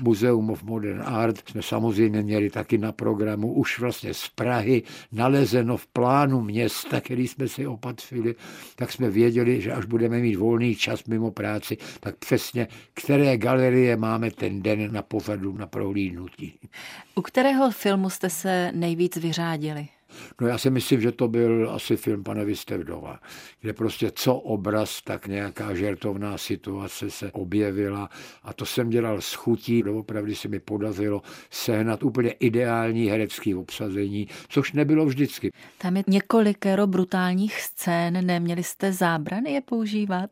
Muzeum 0.00 0.50
of 0.50 0.62
Modern 0.62 1.02
Art. 1.02 1.48
Jsme 1.48 1.62
samozřejmě 1.62 2.22
měli 2.22 2.50
taky 2.50 2.78
na 2.78 2.92
programu 2.92 3.52
už 3.52 3.78
vlastně 3.78 4.14
z 4.14 4.28
Prahy 4.28 4.82
nalezeno 5.12 5.76
v 5.76 5.86
plánu 5.86 6.40
města, 6.40 7.00
který 7.00 7.28
jsme 7.28 7.48
si 7.48 7.66
opatřili, 7.66 8.34
tak 8.76 8.92
jsme 8.92 9.10
věděli, 9.10 9.60
že 9.60 9.72
až 9.72 9.84
budeme 9.84 10.18
mít 10.18 10.36
volný 10.36 10.74
čas 10.74 11.04
mimo 11.04 11.30
práci, 11.30 11.76
tak 12.00 12.16
přesně 12.16 12.68
které 12.94 13.36
galerie 13.36 13.96
máme 14.06 14.30
ten 14.30 14.62
den 14.62 14.92
na 14.92 15.02
pořadu 15.02 15.52
na 15.52 15.66
prohlídnutí. 15.66 16.58
U 17.14 17.22
kterého 17.22 17.70
filmu 17.70 18.10
jste 18.10 18.30
se 18.30 18.70
nejvíc 18.74 19.16
vyřádili? 19.16 19.88
No 20.40 20.46
já 20.46 20.58
si 20.58 20.70
myslím, 20.70 21.00
že 21.00 21.12
to 21.12 21.28
byl 21.28 21.70
asi 21.70 21.96
film 21.96 22.24
pana 22.24 22.44
Vistevdova, 22.44 23.20
kde 23.60 23.72
prostě 23.72 24.10
co 24.14 24.34
obraz, 24.34 25.02
tak 25.02 25.26
nějaká 25.26 25.74
žertovná 25.74 26.38
situace 26.38 27.10
se 27.10 27.32
objevila 27.32 28.10
a 28.42 28.52
to 28.52 28.66
jsem 28.66 28.90
dělal 28.90 29.20
s 29.20 29.34
chutí, 29.34 29.84
opravdu 29.84 30.34
se 30.34 30.48
mi 30.48 30.60
podařilo 30.60 31.22
sehnat 31.50 32.02
úplně 32.02 32.30
ideální 32.30 33.06
herecký 33.06 33.54
obsazení, 33.54 34.28
což 34.48 34.72
nebylo 34.72 35.06
vždycky. 35.06 35.50
Tam 35.78 35.96
je 35.96 36.04
několikero 36.06 36.86
brutálních 36.86 37.60
scén, 37.60 38.26
neměli 38.26 38.62
jste 38.62 38.92
zábrany 38.92 39.52
je 39.52 39.60
používat? 39.60 40.30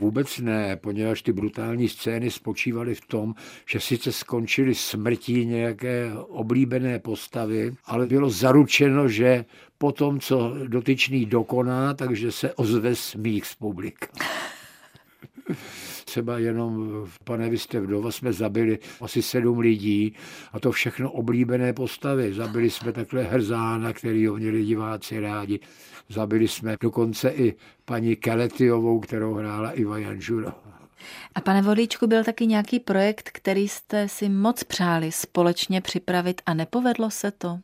Vůbec 0.00 0.38
ne, 0.38 0.76
poněvadž 0.76 1.22
ty 1.22 1.32
brutální 1.32 1.88
scény 1.88 2.30
spočívaly 2.30 2.94
v 2.94 3.06
tom, 3.06 3.34
že 3.68 3.80
sice 3.80 4.12
skončily 4.12 4.74
smrtí 4.74 5.46
nějaké 5.46 6.12
oblíbené 6.28 6.98
postavy, 6.98 7.74
ale 7.84 8.06
bylo 8.06 8.30
zaručeno, 8.30 9.08
že 9.08 9.44
po 9.78 9.92
tom, 9.92 10.20
co 10.20 10.54
dotyčný 10.66 11.26
dokoná, 11.26 11.94
takže 11.94 12.32
se 12.32 12.54
ozve 12.54 12.94
smích 12.94 13.46
z 13.46 13.54
publika. 13.54 14.06
Třeba 16.16 16.38
jenom 16.38 17.02
v 17.04 17.18
Pane 17.24 17.48
Viste 17.50 17.80
vdova 17.80 18.10
jsme 18.10 18.32
zabili 18.32 18.78
asi 19.00 19.22
sedm 19.22 19.58
lidí 19.58 20.14
a 20.52 20.60
to 20.60 20.72
všechno 20.72 21.10
oblíbené 21.12 21.72
postavy. 21.72 22.34
Zabili 22.34 22.70
jsme 22.70 22.92
takhle 22.92 23.22
Hrzána, 23.22 23.92
který 23.92 24.26
ho 24.26 24.36
měli 24.36 24.64
diváci 24.64 25.20
rádi. 25.20 25.60
Zabili 26.08 26.48
jsme 26.48 26.76
dokonce 26.80 27.30
i 27.30 27.54
paní 27.84 28.16
Keletiovou, 28.16 29.00
kterou 29.00 29.34
hrála 29.34 29.70
Iva 29.70 29.98
Janžurová. 29.98 30.80
A 31.34 31.40
pane 31.40 31.62
Vodíčku, 31.62 32.06
byl 32.06 32.24
taky 32.24 32.46
nějaký 32.46 32.80
projekt, 32.80 33.30
který 33.32 33.68
jste 33.68 34.08
si 34.08 34.28
moc 34.28 34.64
přáli 34.64 35.12
společně 35.12 35.80
připravit 35.80 36.42
a 36.46 36.54
nepovedlo 36.54 37.10
se 37.10 37.30
to? 37.30 37.58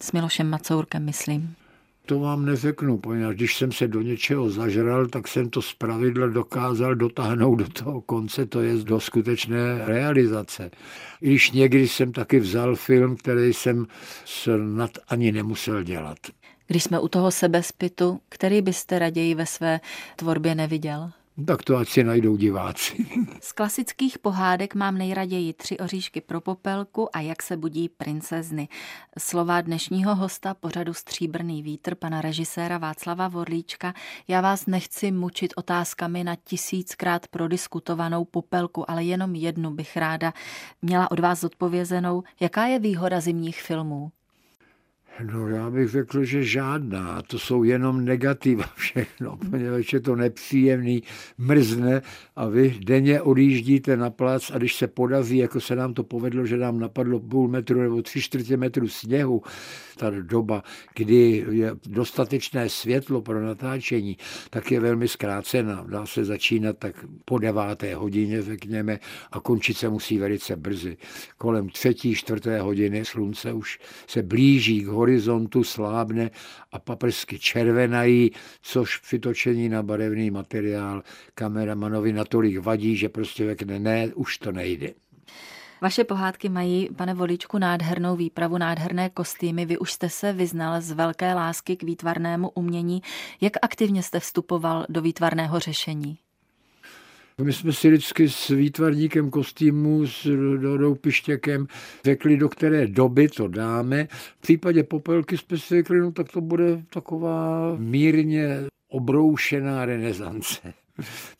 S 0.00 0.12
Milošem 0.12 0.50
Macourkem, 0.50 1.04
myslím. 1.04 1.54
To 2.08 2.18
vám 2.18 2.44
neřeknu, 2.44 2.98
poněvadž 2.98 3.36
když 3.36 3.56
jsem 3.56 3.72
se 3.72 3.88
do 3.88 4.02
něčeho 4.02 4.50
zažral, 4.50 5.06
tak 5.06 5.28
jsem 5.28 5.50
to 5.50 5.62
zpravidla 5.62 6.26
dokázal 6.26 6.94
dotáhnout 6.94 7.56
do 7.56 7.68
toho 7.68 8.00
konce, 8.00 8.46
to 8.46 8.62
je 8.62 8.76
do 8.76 9.00
skutečné 9.00 9.84
realizace. 9.84 10.70
I 11.20 11.28
když 11.28 11.50
někdy 11.50 11.88
jsem 11.88 12.12
taky 12.12 12.40
vzal 12.40 12.76
film, 12.76 13.16
který 13.16 13.52
jsem 13.52 13.86
snad 14.24 14.90
ani 15.08 15.32
nemusel 15.32 15.82
dělat. 15.82 16.18
Když 16.66 16.84
jsme 16.84 17.00
u 17.00 17.08
toho 17.08 17.30
sebezpitu, 17.30 18.20
který 18.28 18.62
byste 18.62 18.98
raději 18.98 19.34
ve 19.34 19.46
své 19.46 19.80
tvorbě 20.16 20.54
neviděl? 20.54 21.10
Tak 21.46 21.62
to 21.62 21.76
ať 21.76 21.88
si 21.88 22.04
najdou 22.04 22.36
diváci. 22.36 23.06
Z 23.40 23.52
klasických 23.52 24.18
pohádek 24.18 24.74
mám 24.74 24.98
nejraději 24.98 25.52
tři 25.52 25.78
oříšky 25.78 26.20
pro 26.20 26.40
popelku 26.40 27.16
a 27.16 27.20
jak 27.20 27.42
se 27.42 27.56
budí 27.56 27.88
princezny. 27.88 28.68
Slova 29.18 29.60
dnešního 29.60 30.14
hosta 30.14 30.54
pořadu 30.54 30.94
Stříbrný 30.94 31.62
vítr, 31.62 31.94
pana 31.94 32.20
režiséra 32.20 32.78
Václava 32.78 33.28
Vorlíčka. 33.28 33.94
Já 34.28 34.40
vás 34.40 34.66
nechci 34.66 35.10
mučit 35.10 35.52
otázkami 35.56 36.24
na 36.24 36.36
tisíckrát 36.44 37.28
prodiskutovanou 37.28 38.24
popelku, 38.24 38.90
ale 38.90 39.04
jenom 39.04 39.34
jednu 39.34 39.70
bych 39.70 39.96
ráda 39.96 40.32
měla 40.82 41.10
od 41.10 41.20
vás 41.20 41.40
zodpovězenou. 41.40 42.22
Jaká 42.40 42.66
je 42.66 42.78
výhoda 42.78 43.20
zimních 43.20 43.62
filmů? 43.62 44.12
No 45.24 45.48
já 45.48 45.70
bych 45.70 45.88
řekl, 45.88 46.24
že 46.24 46.44
žádná. 46.44 47.22
To 47.22 47.38
jsou 47.38 47.62
jenom 47.62 48.04
negativa 48.04 48.64
všechno, 48.76 49.36
poněvadž 49.50 49.92
je 49.92 50.00
to 50.00 50.16
nepříjemný, 50.16 51.02
mrzne 51.38 52.02
a 52.36 52.48
vy 52.48 52.78
denně 52.84 53.22
odjíždíte 53.22 53.96
na 53.96 54.10
plac 54.10 54.50
a 54.50 54.58
když 54.58 54.74
se 54.74 54.86
podaří, 54.86 55.36
jako 55.36 55.60
se 55.60 55.76
nám 55.76 55.94
to 55.94 56.04
povedlo, 56.04 56.46
že 56.46 56.56
nám 56.56 56.80
napadlo 56.80 57.20
půl 57.20 57.48
metru 57.48 57.82
nebo 57.82 58.02
tři 58.02 58.20
čtvrtě 58.20 58.56
metru 58.56 58.88
sněhu, 58.88 59.42
ta 59.98 60.10
doba, 60.10 60.62
kdy 60.94 61.44
je 61.50 61.70
dostatečné 61.86 62.68
světlo 62.68 63.22
pro 63.22 63.42
natáčení, 63.42 64.16
tak 64.50 64.70
je 64.70 64.80
velmi 64.80 65.08
zkrácena. 65.08 65.84
Dá 65.88 66.06
se 66.06 66.24
začínat 66.24 66.78
tak 66.78 67.04
po 67.24 67.38
deváté 67.38 67.94
hodině, 67.94 68.42
řekněme, 68.42 68.98
a 69.32 69.40
končit 69.40 69.76
se 69.76 69.88
musí 69.88 70.18
velice 70.18 70.56
brzy. 70.56 70.96
Kolem 71.38 71.68
třetí, 71.68 72.14
čtvrté 72.14 72.60
hodiny 72.60 73.04
slunce 73.04 73.52
už 73.52 73.78
se 74.06 74.22
blíží 74.22 74.80
k 74.80 74.86
horizontu, 74.86 75.64
slábne 75.64 76.30
a 76.72 76.78
paprsky 76.78 77.38
červenají, 77.38 78.30
což 78.62 78.98
při 78.98 79.18
točení 79.18 79.68
na 79.68 79.82
barevný 79.82 80.30
materiál 80.30 81.02
kameramanovi 81.34 82.12
natolik 82.12 82.58
vadí, 82.58 82.96
že 82.96 83.08
prostě 83.08 83.46
řekne 83.46 83.78
ne, 83.78 84.08
už 84.14 84.38
to 84.38 84.52
nejde. 84.52 85.07
Vaše 85.80 86.04
pohádky 86.04 86.48
mají, 86.48 86.88
pane 86.96 87.14
Voličku, 87.14 87.58
nádhernou 87.58 88.16
výpravu, 88.16 88.58
nádherné 88.58 89.10
kostýmy. 89.10 89.66
Vy 89.66 89.78
už 89.78 89.92
jste 89.92 90.08
se 90.08 90.32
vyznal 90.32 90.80
z 90.80 90.92
velké 90.92 91.34
lásky 91.34 91.76
k 91.76 91.82
výtvarnému 91.82 92.50
umění. 92.54 93.02
Jak 93.40 93.52
aktivně 93.62 94.02
jste 94.02 94.20
vstupoval 94.20 94.86
do 94.88 95.02
výtvarného 95.02 95.60
řešení? 95.60 96.18
My 97.42 97.52
jsme 97.52 97.72
si 97.72 97.88
vždycky 97.88 98.28
s 98.28 98.48
výtvarníkem 98.48 99.30
kostýmu, 99.30 100.06
s 100.06 100.24
Dodou 100.60 100.94
Pištěkem 100.94 101.66
řekli, 102.04 102.36
do 102.36 102.48
které 102.48 102.86
doby 102.86 103.28
to 103.28 103.48
dáme. 103.48 104.08
V 104.10 104.40
případě 104.40 104.82
popelky 104.82 105.38
jsme 105.38 105.58
si 105.58 105.74
řekli, 105.74 106.00
no 106.00 106.12
tak 106.12 106.32
to 106.32 106.40
bude 106.40 106.82
taková 106.90 107.74
mírně 107.76 108.56
obroušená 108.88 109.84
renesance 109.84 110.74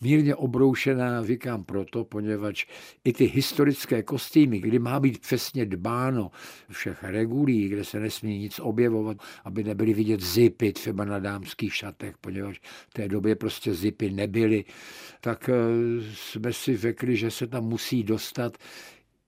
mírně 0.01 0.35
obroušená, 0.35 1.25
říkám 1.25 1.65
proto, 1.65 2.05
poněvadž 2.05 2.67
i 3.05 3.13
ty 3.13 3.25
historické 3.25 4.03
kostýmy, 4.03 4.59
kdy 4.59 4.79
má 4.79 5.01
být 5.01 5.19
přesně 5.19 5.67
dbáno 5.67 6.31
všech 6.71 7.05
regulí, 7.05 7.69
kde 7.69 7.85
se 7.85 8.01
nesmí 8.01 8.39
nic 8.39 8.61
objevovat, 8.63 9.17
aby 9.45 9.65
nebyly 9.65 9.95
vidět 9.95 10.21
zipy 10.21 10.73
třeba 10.73 11.05
na 11.05 11.19
dámských 11.19 11.75
šatech, 11.75 12.19
poněvadž 12.19 12.59
v 12.89 12.95
té 12.95 13.09
době 13.09 13.37
prostě 13.37 13.75
zipy 13.75 14.11
nebyly, 14.11 14.65
tak 15.21 15.49
eh, 15.49 15.55
jsme 16.15 16.53
si 16.53 16.77
řekli, 16.77 17.17
že 17.17 17.31
se 17.31 17.47
tam 17.47 17.65
musí 17.65 18.03
dostat 18.03 18.59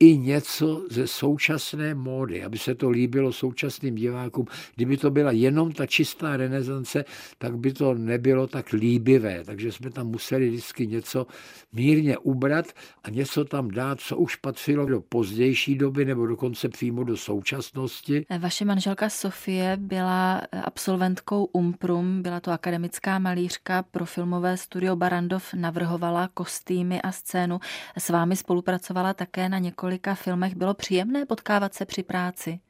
i 0.01 0.19
něco 0.19 0.83
ze 0.91 1.07
současné 1.07 1.95
módy, 1.95 2.45
aby 2.45 2.59
se 2.59 2.75
to 2.75 2.91
líbilo 2.91 3.33
současným 3.33 3.95
divákům. 3.95 4.47
Kdyby 4.77 4.97
to 4.97 5.11
byla 5.11 5.31
jenom 5.31 5.73
ta 5.73 5.87
čistá 5.87 6.37
renesance, 6.37 7.05
tak 7.39 7.57
by 7.57 7.73
to 7.73 7.95
nebylo 7.95 8.47
tak 8.47 8.73
líbivé. 8.73 9.45
Takže 9.45 9.73
jsme 9.73 9.91
tam 9.91 10.07
museli 10.07 10.49
vždycky 10.49 10.87
něco 10.87 11.27
mírně 11.73 12.19
ubrat 12.19 12.67
a 13.05 13.11
něco 13.11 13.45
tam 13.45 13.71
dát, 13.71 14.01
co 14.01 14.17
už 14.17 14.37
patřilo 14.37 14.87
do 14.87 15.01
pozdější 15.01 15.75
doby 15.75 16.05
nebo 16.05 16.27
dokonce 16.27 16.69
přímo 16.69 17.05
do 17.05 17.17
současnosti. 17.17 18.27
Vaše 18.39 18.65
manželka 18.65 19.09
Sofie 19.09 19.77
byla 19.77 20.43
absolventkou 20.65 21.45
Umprum, 21.45 22.23
byla 22.23 22.41
to 22.41 22.51
akademická 22.51 23.19
malířka 23.19 23.83
pro 23.83 24.05
filmové 24.05 24.57
studio 24.57 24.97
Barandov, 24.97 25.55
navrhovala 25.55 26.29
kostýmy 26.35 27.03
a 27.03 27.13
scénu. 27.13 27.61
S 27.99 28.11
vámi 28.11 28.37
spolupracovala 28.37 29.15
také 29.15 29.49
na 29.49 29.59
několik 29.59 29.90
několika 29.91 30.15
filmech. 30.15 30.55
Bylo 30.55 30.75
příjemné 30.75 31.27
potkávat 31.27 31.75
se 31.75 31.85
při 31.85 32.03
práci? 32.03 32.61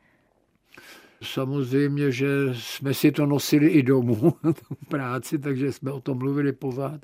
Samozřejmě, 1.23 2.13
že 2.13 2.27
jsme 2.53 2.95
si 2.95 3.13
to 3.13 3.27
nosili 3.27 3.69
i 3.69 3.83
domů, 3.83 4.35
práci, 4.89 5.39
takže 5.39 5.73
jsme 5.73 5.93
o 5.93 6.01
tom 6.01 6.19
mluvili 6.19 6.53
pořád 6.53 7.01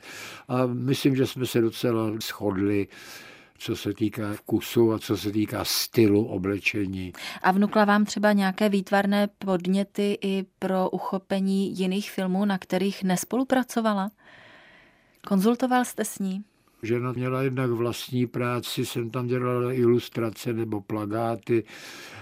a 0.48 0.66
myslím, 0.66 1.16
že 1.16 1.26
jsme 1.26 1.46
se 1.46 1.60
docela 1.60 2.10
shodli 2.22 2.88
co 3.58 3.76
se 3.76 3.94
týká 3.94 4.32
vkusu 4.32 4.92
a 4.92 4.98
co 4.98 5.16
se 5.16 5.30
týká 5.32 5.64
stylu 5.64 6.24
oblečení. 6.24 7.12
A 7.42 7.52
vnukla 7.52 7.84
vám 7.84 8.04
třeba 8.04 8.32
nějaké 8.32 8.68
výtvarné 8.68 9.28
podněty 9.38 10.18
i 10.20 10.44
pro 10.58 10.90
uchopení 10.90 11.78
jiných 11.78 12.10
filmů, 12.10 12.44
na 12.44 12.58
kterých 12.58 13.04
nespolupracovala? 13.04 14.10
Konzultoval 15.26 15.84
jste 15.84 16.04
s 16.04 16.18
ní? 16.18 16.44
Žena 16.86 17.12
měla 17.12 17.42
jednak 17.42 17.70
vlastní 17.70 18.26
práci, 18.26 18.86
jsem 18.86 19.10
tam 19.10 19.26
dělala 19.26 19.72
ilustrace 19.72 20.52
nebo 20.52 20.80
plagáty, 20.80 21.64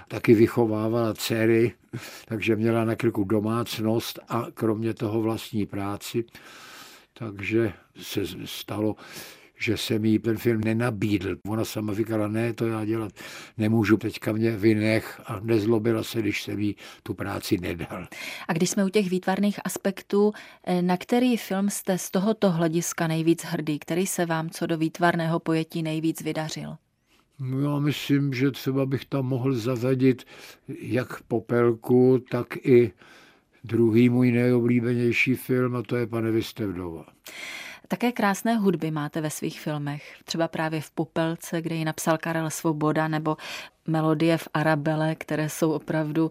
taky 0.08 0.34
vychovávala 0.34 1.14
dcery, 1.14 1.72
takže 2.24 2.56
měla 2.56 2.84
na 2.84 2.96
krku 2.96 3.24
domácnost 3.24 4.18
a 4.28 4.46
kromě 4.54 4.94
toho 4.94 5.22
vlastní 5.22 5.66
práci. 5.66 6.24
Takže 7.12 7.72
se 7.96 8.20
stalo, 8.44 8.96
že 9.64 9.76
se 9.76 9.98
mi 9.98 10.18
ten 10.18 10.36
film 10.36 10.60
nenabídl. 10.60 11.36
Ona 11.48 11.64
sama 11.64 11.94
říkala, 11.94 12.28
ne, 12.28 12.52
to 12.52 12.66
já 12.66 12.84
dělat 12.84 13.12
nemůžu, 13.58 13.96
teďka 13.96 14.32
mě 14.32 14.50
vynech 14.50 15.20
a 15.26 15.40
nezlobila 15.40 16.02
se, 16.02 16.20
když 16.20 16.42
jsem 16.42 16.60
jí 16.60 16.76
tu 17.02 17.14
práci 17.14 17.58
nedal. 17.58 18.08
A 18.48 18.52
když 18.52 18.70
jsme 18.70 18.84
u 18.84 18.88
těch 18.88 19.10
výtvarných 19.10 19.60
aspektů, 19.64 20.32
eh, 20.64 20.82
na 20.82 20.96
který 20.96 21.36
film 21.36 21.70
jste 21.70 21.98
z 21.98 22.10
tohoto 22.10 22.50
hlediska 22.50 23.06
nejvíc 23.06 23.44
hrdý, 23.44 23.78
který 23.78 24.06
se 24.06 24.26
vám 24.26 24.50
co 24.50 24.66
do 24.66 24.78
výtvarného 24.78 25.40
pojetí 25.40 25.82
nejvíc 25.82 26.20
vydařil? 26.20 26.76
No, 27.38 27.60
já 27.60 27.78
myslím, 27.78 28.32
že 28.34 28.50
třeba 28.50 28.86
bych 28.86 29.04
tam 29.04 29.26
mohl 29.26 29.54
zařadit 29.54 30.24
jak 30.80 31.22
Popelku, 31.22 32.24
tak 32.30 32.56
i 32.56 32.92
druhý 33.64 34.08
můj 34.08 34.32
nejoblíbenější 34.32 35.34
film, 35.34 35.76
a 35.76 35.82
to 35.82 35.96
je 35.96 36.06
Pane 36.06 36.30
Vistevdova. 36.30 37.06
Také 37.88 38.12
krásné 38.12 38.56
hudby 38.56 38.90
máte 38.90 39.20
ve 39.20 39.30
svých 39.30 39.60
filmech, 39.60 40.02
třeba 40.24 40.48
právě 40.48 40.80
v 40.80 40.90
Popelce, 40.90 41.62
kde 41.62 41.74
ji 41.74 41.84
napsal 41.84 42.18
Karel 42.18 42.50
Svoboda, 42.50 43.08
nebo 43.08 43.36
melodie 43.86 44.38
v 44.38 44.48
Arabele, 44.54 45.14
které 45.14 45.48
jsou 45.48 45.72
opravdu 45.72 46.30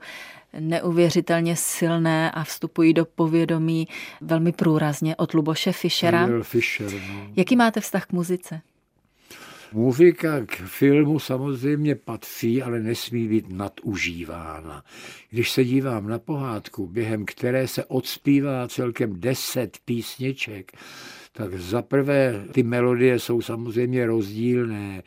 neuvěřitelně 0.60 1.56
silné 1.56 2.32
a 2.32 2.44
vstupují 2.44 2.94
do 2.94 3.06
povědomí 3.06 3.88
velmi 4.22 4.52
průrazně 4.52 5.16
od 5.16 5.34
Luboše 5.34 5.72
Fischera. 5.72 6.28
Fischer, 6.42 6.92
no. 6.94 7.28
Jaký 7.36 7.56
máte 7.56 7.82
vztah 7.82 8.06
k 8.06 8.12
muzice? 8.12 8.62
Muzika 9.74 10.46
k 10.46 10.56
filmu 10.56 11.20
samozřejmě 11.20 11.96
patří, 11.96 12.64
ale 12.64 12.80
nesmí 12.80 13.28
být 13.28 13.46
nadužívána. 13.50 14.84
Když 15.30 15.52
se 15.52 15.64
dívám 15.64 16.08
na 16.08 16.20
pohádku, 16.20 16.88
během 16.88 17.26
které 17.26 17.68
se 17.68 17.86
odspívá 17.86 18.68
celkem 18.68 19.20
deset 19.20 19.78
písniček, 19.86 20.72
tak 21.36 21.54
zaprvé 21.60 22.46
ty 22.52 22.64
melodie 22.64 23.20
jsou 23.20 23.42
samozřejmě 23.42 24.06
rozdílné. 24.06 25.04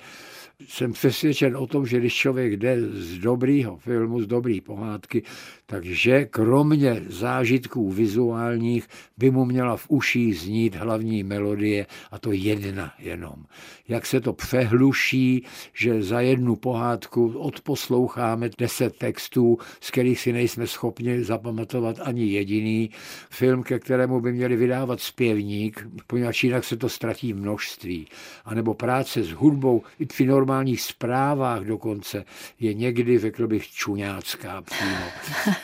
Jsem 0.68 0.92
přesvědčen 0.92 1.56
o 1.56 1.66
tom, 1.66 1.86
že 1.86 1.98
když 1.98 2.14
člověk 2.14 2.56
jde 2.56 2.82
z 2.82 3.18
dobrýho 3.18 3.76
filmu, 3.76 4.22
z 4.22 4.26
dobrý 4.26 4.60
pohádky, 4.60 5.22
takže 5.66 6.24
kromě 6.24 7.02
zážitků 7.08 7.92
vizuálních 7.92 8.88
by 9.16 9.30
mu 9.30 9.44
měla 9.44 9.76
v 9.76 9.86
uších 9.88 10.38
znít 10.40 10.74
hlavní 10.74 11.22
melodie 11.22 11.86
a 12.10 12.18
to 12.18 12.32
jedna 12.32 12.92
jenom. 12.98 13.44
Jak 13.88 14.06
se 14.06 14.20
to 14.20 14.32
přehluší, 14.32 15.44
že 15.74 16.02
za 16.02 16.20
jednu 16.20 16.56
pohádku 16.56 17.38
odposloucháme 17.38 18.50
deset 18.58 18.96
textů, 18.96 19.58
z 19.80 19.90
kterých 19.90 20.20
si 20.20 20.32
nejsme 20.32 20.66
schopni 20.66 21.24
zapamatovat 21.24 21.96
ani 22.02 22.26
jediný. 22.26 22.90
Film, 23.30 23.62
ke 23.62 23.78
kterému 23.78 24.20
by 24.20 24.32
měli 24.32 24.56
vydávat 24.56 25.00
zpěvník, 25.00 25.88
poněvadž 26.06 26.44
jinak 26.44 26.64
se 26.64 26.76
to 26.76 26.88
ztratí 26.88 27.34
množství. 27.34 28.06
A 28.44 28.54
nebo 28.54 28.74
práce 28.74 29.22
s 29.22 29.30
hudbou 29.30 29.82
i 29.98 30.06
při 30.06 30.26
normálních 30.26 30.80
zprávách 30.80 31.62
dokonce 31.62 32.24
je 32.60 32.74
někdy, 32.74 33.18
řekl 33.18 33.46
bych, 33.46 33.68
čuňácká 33.68 34.62
přímo. 34.62 35.06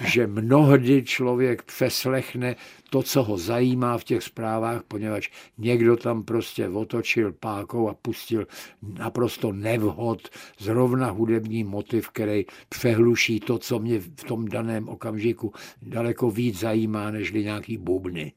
Že 0.06 0.26
mnohdy 0.26 1.02
člověk 1.02 1.62
přeslechne 1.62 2.56
to, 2.90 3.02
co 3.02 3.22
ho 3.22 3.38
zajímá 3.38 3.98
v 3.98 4.04
těch 4.04 4.22
zprávách, 4.22 4.82
poněvadž 4.82 5.30
někdo 5.58 5.96
tam 5.96 6.22
prostě 6.22 6.68
otočil 6.68 7.32
pákou 7.32 7.88
a 7.88 7.94
pustil 7.94 8.46
naprosto 8.82 9.52
nevhod, 9.52 10.28
zrovna 10.58 11.10
hudební 11.10 11.64
motiv, 11.64 12.08
který 12.08 12.44
přehluší 12.68 13.40
to, 13.40 13.58
co 13.58 13.78
mě 13.78 13.98
v 14.00 14.24
tom 14.24 14.48
daném 14.48 14.88
okamžiku 14.88 15.52
daleko 15.82 16.30
víc 16.30 16.58
zajímá, 16.58 17.10
než 17.10 17.32
nějaký 17.32 17.78
bubny. 17.78 18.32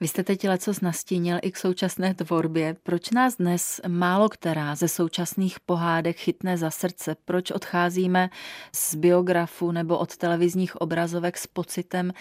Vy 0.00 0.08
jste 0.08 0.24
teď 0.24 0.48
leco 0.48 0.72
nastínil 0.82 1.38
i 1.42 1.50
k 1.50 1.56
současné 1.56 2.14
tvorbě. 2.14 2.76
Proč 2.82 3.10
nás 3.10 3.36
dnes 3.36 3.80
málo 3.88 4.28
která 4.28 4.74
ze 4.74 4.88
současných 4.88 5.60
pohádek 5.60 6.16
chytne 6.16 6.56
za 6.56 6.70
srdce? 6.70 7.16
Proč 7.24 7.50
odcházíme 7.50 8.30
z 8.72 8.94
biografu 8.94 9.72
nebo 9.72 9.98
od 9.98 10.16
televizních 10.16 10.76
obrazovek 10.76 11.38
s 11.38 11.46
pocitem, 11.46 12.12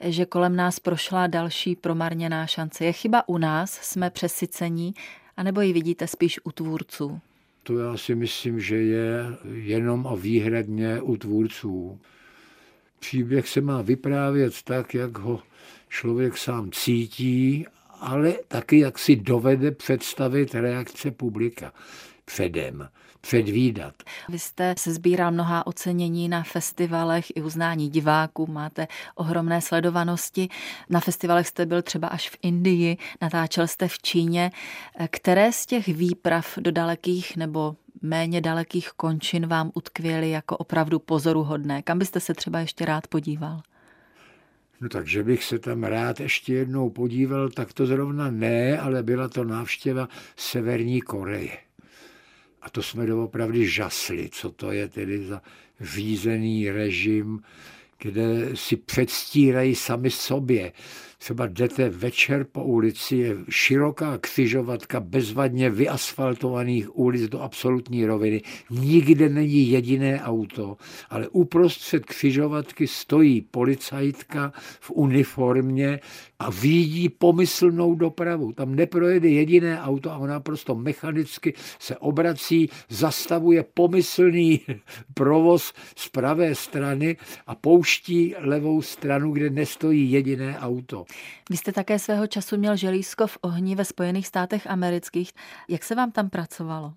že 0.00 0.26
kolem 0.26 0.56
nás 0.56 0.80
prošla 0.80 1.26
další 1.26 1.76
promarněná 1.76 2.46
šance? 2.46 2.84
Je 2.84 2.92
chyba 2.92 3.28
u 3.28 3.38
nás? 3.38 3.72
Jsme 3.72 4.10
přesycení? 4.10 4.94
A 5.36 5.42
nebo 5.42 5.60
ji 5.60 5.72
vidíte 5.72 6.06
spíš 6.06 6.40
u 6.44 6.52
tvůrců? 6.52 7.20
To 7.62 7.78
já 7.78 7.96
si 7.96 8.14
myslím, 8.14 8.60
že 8.60 8.76
je 8.76 9.24
jenom 9.52 10.06
a 10.06 10.14
výhradně 10.14 11.00
u 11.00 11.16
tvůrců 11.16 12.00
Příběh 13.02 13.48
se 13.48 13.60
má 13.60 13.82
vyprávět 13.82 14.62
tak, 14.62 14.94
jak 14.94 15.18
ho 15.18 15.42
člověk 15.92 16.38
sám 16.38 16.70
cítí, 16.72 17.66
ale 18.00 18.32
taky 18.48 18.78
jak 18.78 18.98
si 18.98 19.16
dovede 19.16 19.70
představit 19.70 20.54
reakce 20.54 21.10
publika 21.10 21.72
předem, 22.24 22.88
předvídat. 23.20 23.94
Vy 24.28 24.38
jste 24.38 24.74
se 24.78 24.92
sbíral 24.92 25.30
mnoha 25.30 25.66
ocenění 25.66 26.28
na 26.28 26.42
festivalech 26.42 27.26
i 27.34 27.42
uznání 27.42 27.88
diváků, 27.88 28.46
máte 28.46 28.88
ohromné 29.14 29.60
sledovanosti. 29.60 30.48
Na 30.90 31.00
festivalech 31.00 31.48
jste 31.48 31.66
byl 31.66 31.82
třeba 31.82 32.08
až 32.08 32.30
v 32.30 32.36
Indii, 32.42 32.96
natáčel 33.20 33.66
jste 33.66 33.88
v 33.88 33.98
Číně. 33.98 34.50
Které 35.10 35.52
z 35.52 35.66
těch 35.66 35.88
výprav 35.88 36.58
do 36.58 36.72
dalekých 36.72 37.36
nebo 37.36 37.76
méně 38.02 38.40
dalekých 38.40 38.90
končin 38.90 39.46
vám 39.46 39.70
utkvěly 39.74 40.30
jako 40.30 40.56
opravdu 40.56 40.98
pozoruhodné? 40.98 41.82
Kam 41.82 41.98
byste 41.98 42.20
se 42.20 42.34
třeba 42.34 42.60
ještě 42.60 42.84
rád 42.84 43.06
podíval? 43.06 43.62
No 44.82 44.88
takže 44.88 45.22
bych 45.22 45.44
se 45.44 45.58
tam 45.58 45.84
rád 45.84 46.20
ještě 46.20 46.54
jednou 46.54 46.90
podíval, 46.90 47.48
tak 47.48 47.72
to 47.72 47.86
zrovna 47.86 48.30
ne, 48.30 48.78
ale 48.78 49.02
byla 49.02 49.28
to 49.28 49.44
návštěva 49.44 50.08
Severní 50.36 51.00
Koreje. 51.00 51.58
A 52.62 52.70
to 52.70 52.82
jsme 52.82 53.06
doopravdy 53.06 53.68
žasli, 53.68 54.28
co 54.32 54.50
to 54.50 54.72
je 54.72 54.88
tedy 54.88 55.26
za 55.26 55.42
řízený 55.80 56.70
režim, 56.70 57.42
kde 58.02 58.50
si 58.54 58.76
předstírají 58.76 59.74
sami 59.74 60.10
sobě. 60.10 60.72
Třeba 61.22 61.46
jdete 61.46 61.88
večer 61.88 62.46
po 62.52 62.64
ulici, 62.64 63.16
je 63.16 63.36
široká 63.48 64.18
křižovatka 64.18 65.00
bezvadně 65.00 65.70
vyasfaltovaných 65.70 66.98
ulic 66.98 67.28
do 67.28 67.40
absolutní 67.40 68.06
roviny. 68.06 68.42
Nikde 68.70 69.28
není 69.28 69.70
jediné 69.70 70.22
auto, 70.22 70.76
ale 71.10 71.28
uprostřed 71.28 72.06
křižovatky 72.06 72.86
stojí 72.86 73.40
policajtka 73.40 74.52
v 74.80 74.90
uniformě 74.90 76.00
a 76.38 76.50
vidí 76.50 77.08
pomyslnou 77.08 77.94
dopravu. 77.94 78.52
Tam 78.52 78.74
neprojede 78.74 79.28
jediné 79.28 79.80
auto 79.80 80.10
a 80.10 80.18
ona 80.18 80.40
prostě 80.40 80.74
mechanicky 80.74 81.54
se 81.78 81.96
obrací, 81.96 82.70
zastavuje 82.88 83.64
pomyslný 83.74 84.60
provoz 85.14 85.72
z 85.96 86.08
pravé 86.08 86.54
strany 86.54 87.16
a 87.46 87.54
pouští 87.54 87.91
levou 88.38 88.82
stranu, 88.82 89.32
kde 89.32 89.50
nestojí 89.50 90.12
jediné 90.12 90.58
auto. 90.58 91.04
Vy 91.50 91.56
jste 91.56 91.72
také 91.72 91.98
svého 91.98 92.26
času 92.26 92.56
měl 92.56 92.76
želízko 92.76 93.26
v 93.26 93.38
ohni 93.40 93.74
ve 93.74 93.84
Spojených 93.84 94.26
státech 94.26 94.66
amerických. 94.66 95.32
Jak 95.68 95.84
se 95.84 95.94
vám 95.94 96.12
tam 96.12 96.30
pracovalo? 96.30 96.92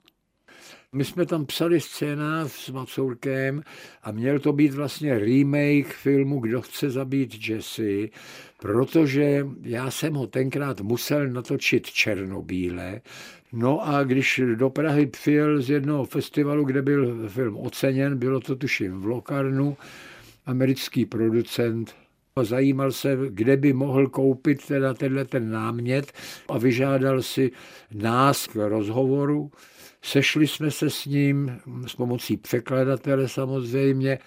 My 0.95 1.05
jsme 1.05 1.25
tam 1.25 1.45
psali 1.45 1.81
scénář 1.81 2.51
s 2.51 2.69
Macourkem 2.69 3.63
a 4.03 4.11
měl 4.11 4.39
to 4.39 4.53
být 4.53 4.73
vlastně 4.73 5.19
remake 5.19 5.93
filmu 5.93 6.39
Kdo 6.39 6.61
chce 6.61 6.89
zabít 6.89 7.49
Jesse, 7.49 8.07
protože 8.59 9.47
já 9.61 9.91
jsem 9.91 10.13
ho 10.13 10.27
tenkrát 10.27 10.81
musel 10.81 11.27
natočit 11.27 11.87
černobíle. 11.87 13.01
No 13.53 13.87
a 13.87 14.03
když 14.03 14.41
do 14.55 14.69
Prahy 14.69 15.05
přijel 15.05 15.61
z 15.61 15.69
jednoho 15.69 16.05
festivalu, 16.05 16.63
kde 16.63 16.81
byl 16.81 17.29
film 17.29 17.57
oceněn, 17.57 18.17
bylo 18.17 18.39
to 18.39 18.55
tuším 18.55 19.01
v 19.01 19.05
Lokarnu, 19.05 19.77
americký 20.45 21.05
producent 21.05 21.95
Zajímal 22.43 22.91
se, 22.91 23.17
kde 23.29 23.57
by 23.57 23.73
mohl 23.73 24.07
koupit 24.07 24.65
teda 24.65 24.93
tenhle 24.93 25.25
ten 25.25 25.51
námět 25.51 26.11
a 26.49 26.57
vyžádal 26.57 27.21
si 27.21 27.51
nás 27.93 28.47
k 28.47 28.55
rozhovoru. 28.55 29.51
Sešli 30.01 30.47
jsme 30.47 30.71
se 30.71 30.89
s 30.89 31.05
ním 31.05 31.59
s 31.87 31.95
pomocí 31.95 32.37
překladatele 32.37 33.27
samozřejmě. 33.27 34.19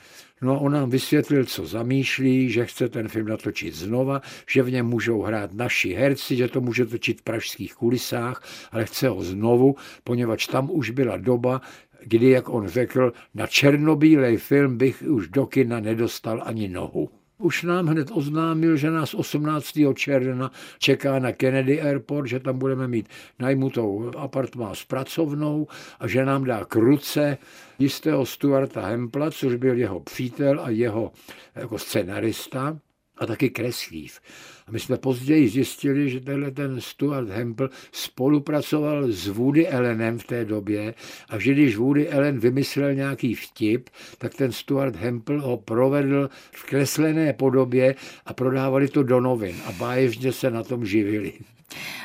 No 0.42 0.54
a 0.54 0.58
on 0.58 0.72
nám 0.72 0.90
vysvětlil, 0.90 1.44
co 1.44 1.66
zamýšlí, 1.66 2.50
že 2.50 2.66
chce 2.66 2.88
ten 2.88 3.08
film 3.08 3.28
natočit 3.28 3.74
znova, 3.74 4.22
že 4.48 4.62
v 4.62 4.70
něm 4.70 4.86
můžou 4.86 5.22
hrát 5.22 5.54
naši 5.54 5.94
herci, 5.94 6.36
že 6.36 6.48
to 6.48 6.60
může 6.60 6.86
točit 6.86 7.20
v 7.20 7.24
pražských 7.24 7.74
kulisách, 7.74 8.42
ale 8.72 8.84
chce 8.84 9.08
ho 9.08 9.22
znovu, 9.22 9.76
poněvadž 10.04 10.46
tam 10.46 10.70
už 10.70 10.90
byla 10.90 11.16
doba, 11.16 11.60
kdy, 12.04 12.30
jak 12.30 12.48
on 12.48 12.68
řekl, 12.68 13.12
na 13.34 13.46
černobílej 13.46 14.36
film 14.36 14.78
bych 14.78 15.02
už 15.02 15.28
do 15.28 15.46
kina 15.46 15.80
nedostal 15.80 16.42
ani 16.44 16.68
nohu. 16.68 17.10
Už 17.38 17.62
nám 17.62 17.86
hned 17.86 18.08
oznámil, 18.12 18.76
že 18.76 18.90
nás 18.90 19.14
18. 19.14 19.78
června 19.94 20.50
čeká 20.78 21.18
na 21.18 21.32
Kennedy 21.32 21.82
Airport, 21.82 22.28
že 22.28 22.40
tam 22.40 22.58
budeme 22.58 22.88
mít 22.88 23.08
najmutou 23.38 24.10
apartmán 24.16 24.74
s 24.74 24.84
pracovnou 24.84 25.66
a 26.00 26.06
že 26.08 26.24
nám 26.24 26.44
dá 26.44 26.64
k 26.64 26.76
ruce 26.76 27.38
jistého 27.78 28.26
Stuarta 28.26 28.86
Hempla, 28.86 29.30
což 29.30 29.54
byl 29.54 29.78
jeho 29.78 30.00
přítel 30.00 30.60
a 30.60 30.70
jeho 30.70 31.12
jako 31.54 31.78
scenarista 31.78 32.78
a 33.18 33.26
taky 33.26 33.50
kreslív. 33.50 34.20
A 34.66 34.70
my 34.70 34.80
jsme 34.80 34.96
později 34.96 35.48
zjistili, 35.48 36.10
že 36.10 36.20
tenhle 36.20 36.50
ten 36.50 36.80
Stuart 36.80 37.28
Hempel 37.28 37.70
spolupracoval 37.92 39.12
s 39.12 39.26
Woody 39.26 39.68
Allenem 39.68 40.18
v 40.18 40.24
té 40.24 40.44
době 40.44 40.94
a 41.28 41.38
že 41.38 41.52
když 41.52 41.76
Woody 41.76 42.10
Allen 42.10 42.38
vymyslel 42.38 42.94
nějaký 42.94 43.34
vtip, 43.34 43.90
tak 44.18 44.34
ten 44.34 44.52
Stuart 44.52 44.96
Hempel 44.96 45.40
ho 45.42 45.56
provedl 45.56 46.30
v 46.52 46.64
kreslené 46.64 47.32
podobě 47.32 47.94
a 48.26 48.32
prodávali 48.32 48.88
to 48.88 49.02
do 49.02 49.20
novin 49.20 49.56
a 49.66 49.72
báječně 49.72 50.32
se 50.32 50.50
na 50.50 50.62
tom 50.62 50.86
živili. 50.86 51.32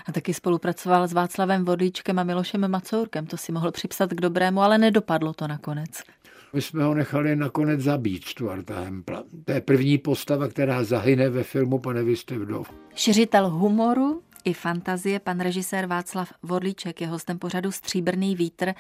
A 0.06 0.12
taky 0.12 0.34
spolupracoval 0.34 1.08
s 1.08 1.14
Václavem 1.14 1.66
Vodíčkem 1.66 2.20
a 2.20 2.24
Milošem 2.24 2.72
Macourkem. 2.72 3.26
To 3.26 3.38
si 3.38 3.52
mohl 3.52 3.72
připsat 3.72 4.10
k 4.10 4.22
dobrému, 4.22 4.62
ale 4.62 4.78
nedopadlo 4.78 5.34
to 5.34 5.48
nakonec. 5.48 5.90
My 6.54 6.62
jsme 6.62 6.84
ho 6.84 6.94
nechali 6.94 7.36
nakonec 7.36 7.82
zabít, 7.82 8.26
Stuarta 8.26 8.80
Hempla. 8.80 9.24
To 9.46 9.52
je 9.52 9.62
první 9.62 9.98
postava, 9.98 10.48
která 10.48 10.84
zahyne 10.84 11.30
ve 11.30 11.44
filmu 11.44 11.80
Pane 11.80 12.04
Vy 12.04 12.16
vdov. 12.38 12.74
Šiřitel 12.96 13.50
humoru 13.50 14.22
i 14.44 14.54
fantazie, 14.54 15.20
pan 15.20 15.40
režisér 15.40 15.86
Václav 15.86 16.34
Vodlíček 16.44 17.02
je 17.02 17.08
hostem 17.08 17.40
pořadu 17.40 17.72
Stříbrný 17.72 18.36
vítr. 18.36 18.74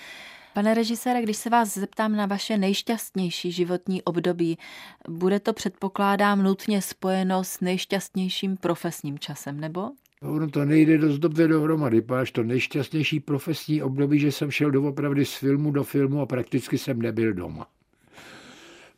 Pane 0.54 0.74
režisére, 0.74 1.22
když 1.22 1.38
se 1.38 1.50
vás 1.50 1.74
zeptám 1.74 2.16
na 2.16 2.26
vaše 2.26 2.58
nejšťastnější 2.58 3.52
životní 3.52 4.04
období, 4.04 4.58
bude 5.10 5.40
to 5.40 5.54
předpokládám 5.54 6.44
nutně 6.44 6.82
spojeno 6.82 7.44
s 7.44 7.60
nejšťastnějším 7.60 8.58
profesním 8.58 9.20
časem, 9.20 9.60
nebo? 9.60 9.92
Ono 10.24 10.50
to 10.50 10.66
nejde 10.66 10.98
dost 10.98 11.20
dobře 11.20 11.48
dohromady, 11.48 12.02
páš 12.02 12.32
to 12.32 12.44
nejšťastnější 12.44 13.20
profesní 13.20 13.84
období, 13.84 14.20
že 14.20 14.32
jsem 14.32 14.52
šel 14.52 14.72
doopravdy 14.72 15.26
z 15.26 15.34
filmu 15.34 15.72
do 15.72 15.84
filmu 15.84 16.22
a 16.22 16.26
prakticky 16.26 16.78
jsem 16.78 17.02
nebyl 17.02 17.34
doma. 17.34 17.68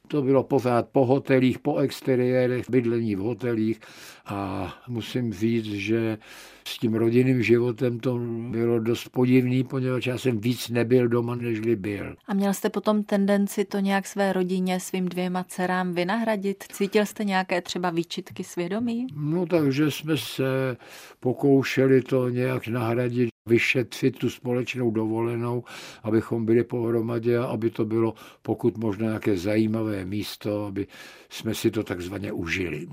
To 0.07 0.21
bylo 0.21 0.43
pořád 0.43 0.89
po 0.89 1.05
hotelích, 1.05 1.59
po 1.59 1.77
exteriérech, 1.77 2.69
bydlení 2.69 3.15
v 3.15 3.19
hotelích 3.19 3.79
a 4.25 4.73
musím 4.87 5.33
říct, 5.33 5.65
že 5.65 6.17
s 6.67 6.77
tím 6.77 6.93
rodinným 6.93 7.43
životem 7.43 7.99
to 7.99 8.19
bylo 8.49 8.79
dost 8.79 9.09
podivný, 9.09 9.63
poněvadž 9.63 10.07
já 10.07 10.17
jsem 10.17 10.39
víc 10.39 10.69
nebyl 10.69 11.07
doma, 11.07 11.35
nežli 11.35 11.75
byl. 11.75 12.15
A 12.27 12.33
měl 12.33 12.53
jste 12.53 12.69
potom 12.69 13.03
tendenci 13.03 13.65
to 13.65 13.79
nějak 13.79 14.07
své 14.07 14.33
rodině, 14.33 14.79
svým 14.79 15.05
dvěma 15.05 15.43
dcerám 15.43 15.93
vynahradit? 15.93 16.63
Cítil 16.71 17.05
jste 17.05 17.23
nějaké 17.23 17.61
třeba 17.61 17.89
výčitky 17.89 18.43
svědomí? 18.43 19.07
No 19.15 19.45
takže 19.45 19.91
jsme 19.91 20.17
se 20.17 20.77
pokoušeli 21.19 22.01
to 22.01 22.29
nějak 22.29 22.67
nahradit 22.67 23.29
vyšetřit 23.49 24.17
tu 24.17 24.29
společnou 24.29 24.91
dovolenou, 24.91 25.63
abychom 26.03 26.45
byli 26.45 26.63
pohromadě 26.63 27.37
a 27.37 27.45
aby 27.45 27.69
to 27.69 27.85
bylo 27.85 28.13
pokud 28.41 28.77
možno 28.77 29.05
nějaké 29.05 29.37
zajímavé 29.37 30.05
místo, 30.05 30.65
aby 30.65 30.87
jsme 31.29 31.55
si 31.55 31.71
to 31.71 31.83
takzvaně 31.83 32.31
užili. 32.31 32.87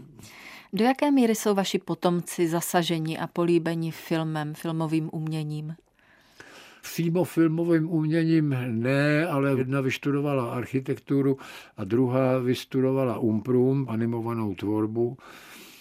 Do 0.75 0.85
jaké 0.85 1.11
míry 1.11 1.35
jsou 1.35 1.55
vaši 1.55 1.79
potomci 1.79 2.49
zasaženi 2.49 3.19
a 3.19 3.27
políbeni 3.27 3.91
filmem, 3.91 4.55
filmovým 4.55 5.11
uměním? 5.13 5.75
Přímo 6.83 7.25
filmovým 7.25 7.91
uměním 7.91 8.57
ne, 8.69 9.27
ale 9.27 9.51
jedna 9.59 9.81
vystudovala 9.81 10.53
architekturu 10.53 11.39
a 11.77 11.85
druhá 11.85 12.39
vystudovala 12.39 13.19
umprum, 13.19 13.87
animovanou 13.89 14.55
tvorbu 14.55 15.17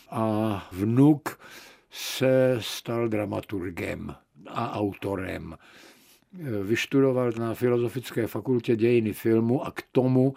a 0.09 0.67
vnuk 0.71 1.39
se 1.91 2.57
stal 2.59 3.09
dramaturgem 3.09 4.15
a 4.47 4.71
autorem. 4.73 5.55
Vyštudoval 6.63 7.31
na 7.39 7.53
Filozofické 7.53 8.27
fakultě 8.27 8.75
dějiny 8.75 9.13
filmu 9.13 9.65
a 9.65 9.71
k 9.71 9.81
tomu 9.91 10.33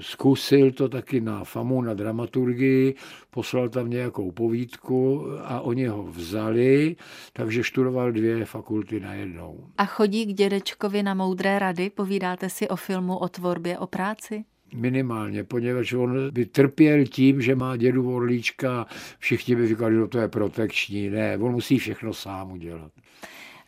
zkusil 0.00 0.70
to 0.70 0.88
taky 0.88 1.20
na 1.20 1.44
FAMu, 1.44 1.82
na 1.82 1.94
dramaturgii, 1.94 2.94
poslal 3.30 3.68
tam 3.68 3.90
nějakou 3.90 4.32
povídku 4.32 5.26
a 5.44 5.60
oni 5.60 5.86
ho 5.86 6.02
vzali, 6.02 6.96
takže 7.32 7.64
študoval 7.64 8.12
dvě 8.12 8.44
fakulty 8.44 9.00
najednou. 9.00 9.66
A 9.78 9.84
chodí 9.84 10.26
k 10.26 10.36
dědečkovi 10.36 11.02
na 11.02 11.14
moudré 11.14 11.58
rady? 11.58 11.90
Povídáte 11.90 12.50
si 12.50 12.68
o 12.68 12.76
filmu, 12.76 13.16
o 13.16 13.28
tvorbě, 13.28 13.78
o 13.78 13.86
práci? 13.86 14.44
Minimálně, 14.74 15.44
poněvadž 15.44 15.92
on 15.92 16.30
by 16.30 16.46
trpěl 16.46 17.04
tím, 17.04 17.40
že 17.40 17.54
má 17.54 17.76
dědu 17.76 18.02
Vorlíčka, 18.02 18.86
všichni 19.18 19.56
by 19.56 19.68
říkali, 19.68 19.94
že 19.94 20.06
to 20.06 20.18
je 20.18 20.28
protekční. 20.28 21.10
Ne, 21.10 21.38
on 21.38 21.52
musí 21.52 21.78
všechno 21.78 22.14
sám 22.14 22.52
udělat. 22.52 22.92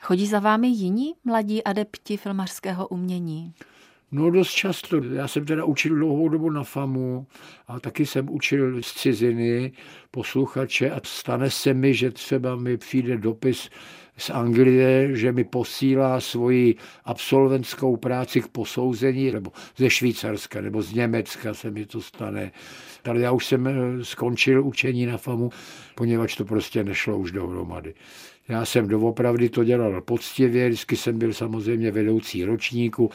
Chodí 0.01 0.27
za 0.27 0.39
vámi 0.39 0.69
jiní 0.69 1.15
mladí 1.25 1.65
adepti 1.65 2.17
filmařského 2.17 2.89
umění? 2.89 3.55
No 4.13 4.31
dost 4.31 4.51
často. 4.51 4.97
Já 5.05 5.29
jsem 5.29 5.47
teda 5.47 5.65
učil 5.65 5.95
dlouhou 5.95 6.29
dobu 6.29 6.51
na 6.51 6.65
FAMu 6.65 7.27
a 7.69 7.81
taky 7.81 8.07
jsem 8.07 8.31
učil 8.31 8.83
z 8.83 8.93
ciziny 8.93 9.73
posluchače 10.11 10.91
a 10.91 11.01
stane 11.05 11.51
se 11.51 11.75
mi, 11.75 11.95
že 11.95 12.11
třeba 12.11 12.57
mi 12.57 12.77
přijde 12.77 13.19
dopis 13.19 13.71
z 14.17 14.31
Anglie, 14.31 15.17
že 15.17 15.33
mi 15.33 15.45
posílá 15.45 16.21
svoji 16.21 16.75
absolventskou 17.05 17.97
práci 17.97 18.41
k 18.41 18.49
posouzení, 18.49 19.33
nebo 19.33 19.53
ze 19.77 19.91
Švýcarska, 19.91 20.61
nebo 20.61 20.83
z 20.83 20.93
Německa 20.93 21.55
se 21.55 21.71
mi 21.71 21.87
to 21.87 22.01
stane. 22.01 22.53
Ale 23.05 23.21
já 23.21 23.33
už 23.33 23.47
jsem 23.47 23.67
eh, 23.67 24.05
skončil 24.05 24.67
učení 24.67 25.07
na 25.07 25.19
FAMu, 25.19 25.51
poněvadž 25.95 26.37
to 26.37 26.45
prostě 26.45 26.85
nešlo 26.85 27.19
už 27.19 27.33
dohromady. 27.33 27.95
Já 28.51 28.65
jsem 28.65 28.89
doopravdy 28.89 29.49
to 29.49 29.65
dělal 29.65 30.01
poctivě, 30.01 30.69
vždycky 30.69 30.97
jsem 30.97 31.19
byl 31.19 31.33
samozřejmě 31.33 31.91
vedoucí 31.91 32.45
ročníku, 32.45 33.11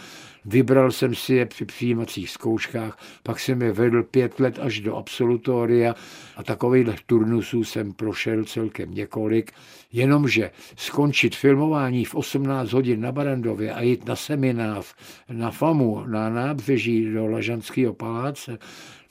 vybral 0.46 0.92
jsem 0.92 1.16
si 1.16 1.34
je 1.34 1.46
při 1.46 1.66
přijímacích 1.66 2.30
zkouškách, 2.30 2.98
pak 3.24 3.40
jsem 3.40 3.62
je 3.62 3.72
vedl 3.72 4.04
pět 4.04 4.40
let 4.40 4.60
až 4.62 4.80
do 4.80 4.96
absolutoria 4.96 5.96
a 6.36 6.44
takových 6.44 7.02
turnusů 7.06 7.64
jsem 7.64 7.94
prošel 7.94 8.44
celkem 8.44 8.94
několik, 8.94 9.52
jenomže 9.94 10.52
skončit 10.78 11.36
filmování 11.36 12.06
v 12.06 12.16
18 12.16 12.74
hodin 12.74 13.02
na 13.02 13.12
Barandově 13.12 13.74
a 13.74 13.82
jít 13.82 14.06
na 14.06 14.16
seminář 14.16 14.94
na 15.30 15.52
FAMu, 15.52 16.04
na 16.08 16.30
nábřeží 16.30 17.14
do 17.14 17.28
Lažanského 17.28 17.94
paláce, 17.94 18.58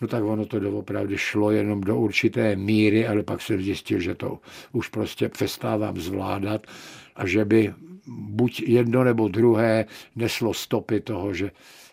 no 0.04 0.08
tak 0.08 0.24
ono 0.24 0.46
to 0.46 0.60
doopravdy 0.60 1.18
šlo 1.18 1.50
jenom 1.50 1.80
do 1.80 1.96
určité 1.96 2.56
míry, 2.56 3.06
ale 3.06 3.22
pak 3.22 3.42
jsem 3.42 3.62
zjistil, 3.62 4.00
že 4.00 4.14
to 4.14 4.38
už 4.72 4.88
prostě 4.88 5.28
přestávám 5.28 5.96
zvládat 5.96 6.66
a 7.16 7.26
že 7.26 7.44
by 7.44 7.74
buď 8.06 8.62
jedno 8.66 9.04
nebo 9.04 9.28
druhé 9.28 9.84
neslo 10.16 10.54
stopy 10.54 11.00
toho, 11.00 11.34
že 11.34 11.50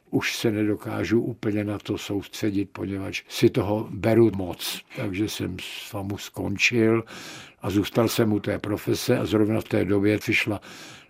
už 0.09 0.38
se 0.38 0.51
nedokážu 0.51 1.22
úplně 1.22 1.64
na 1.64 1.80
to 1.80 1.97
soustředit, 1.97 2.66
poněvadž 2.66 3.24
si 3.30 3.49
toho 3.49 3.88
beru 3.91 4.32
moc. 4.36 4.82
Takže 4.95 5.30
jsem 5.30 5.57
s 5.59 5.89
FAMu 5.89 6.18
skončil 6.18 7.03
a 7.62 7.70
zůstal 7.70 8.07
jsem 8.07 8.34
u 8.34 8.39
té 8.39 8.59
profese 8.59 9.18
a 9.18 9.26
zrovna 9.26 9.62
v 9.62 9.64
té 9.64 9.86
době 9.86 10.18
přišla 10.18 10.62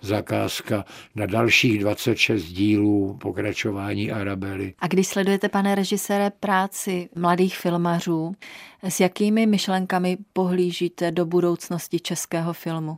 zakázka 0.01 0.85
na 1.15 1.25
dalších 1.25 1.79
26 1.79 2.43
dílů 2.43 3.17
pokračování 3.21 4.11
Arabely. 4.11 4.73
A 4.79 4.87
když 4.87 5.07
sledujete, 5.07 5.49
pane 5.49 5.75
režisére, 5.75 6.31
práci 6.39 7.09
mladých 7.15 7.57
filmařů, 7.57 8.35
s 8.83 8.99
jakými 8.99 9.45
myšlenkami 9.45 10.17
pohlížíte 10.33 11.11
do 11.11 11.25
budoucnosti 11.25 11.99
českého 11.99 12.53
filmu? 12.53 12.97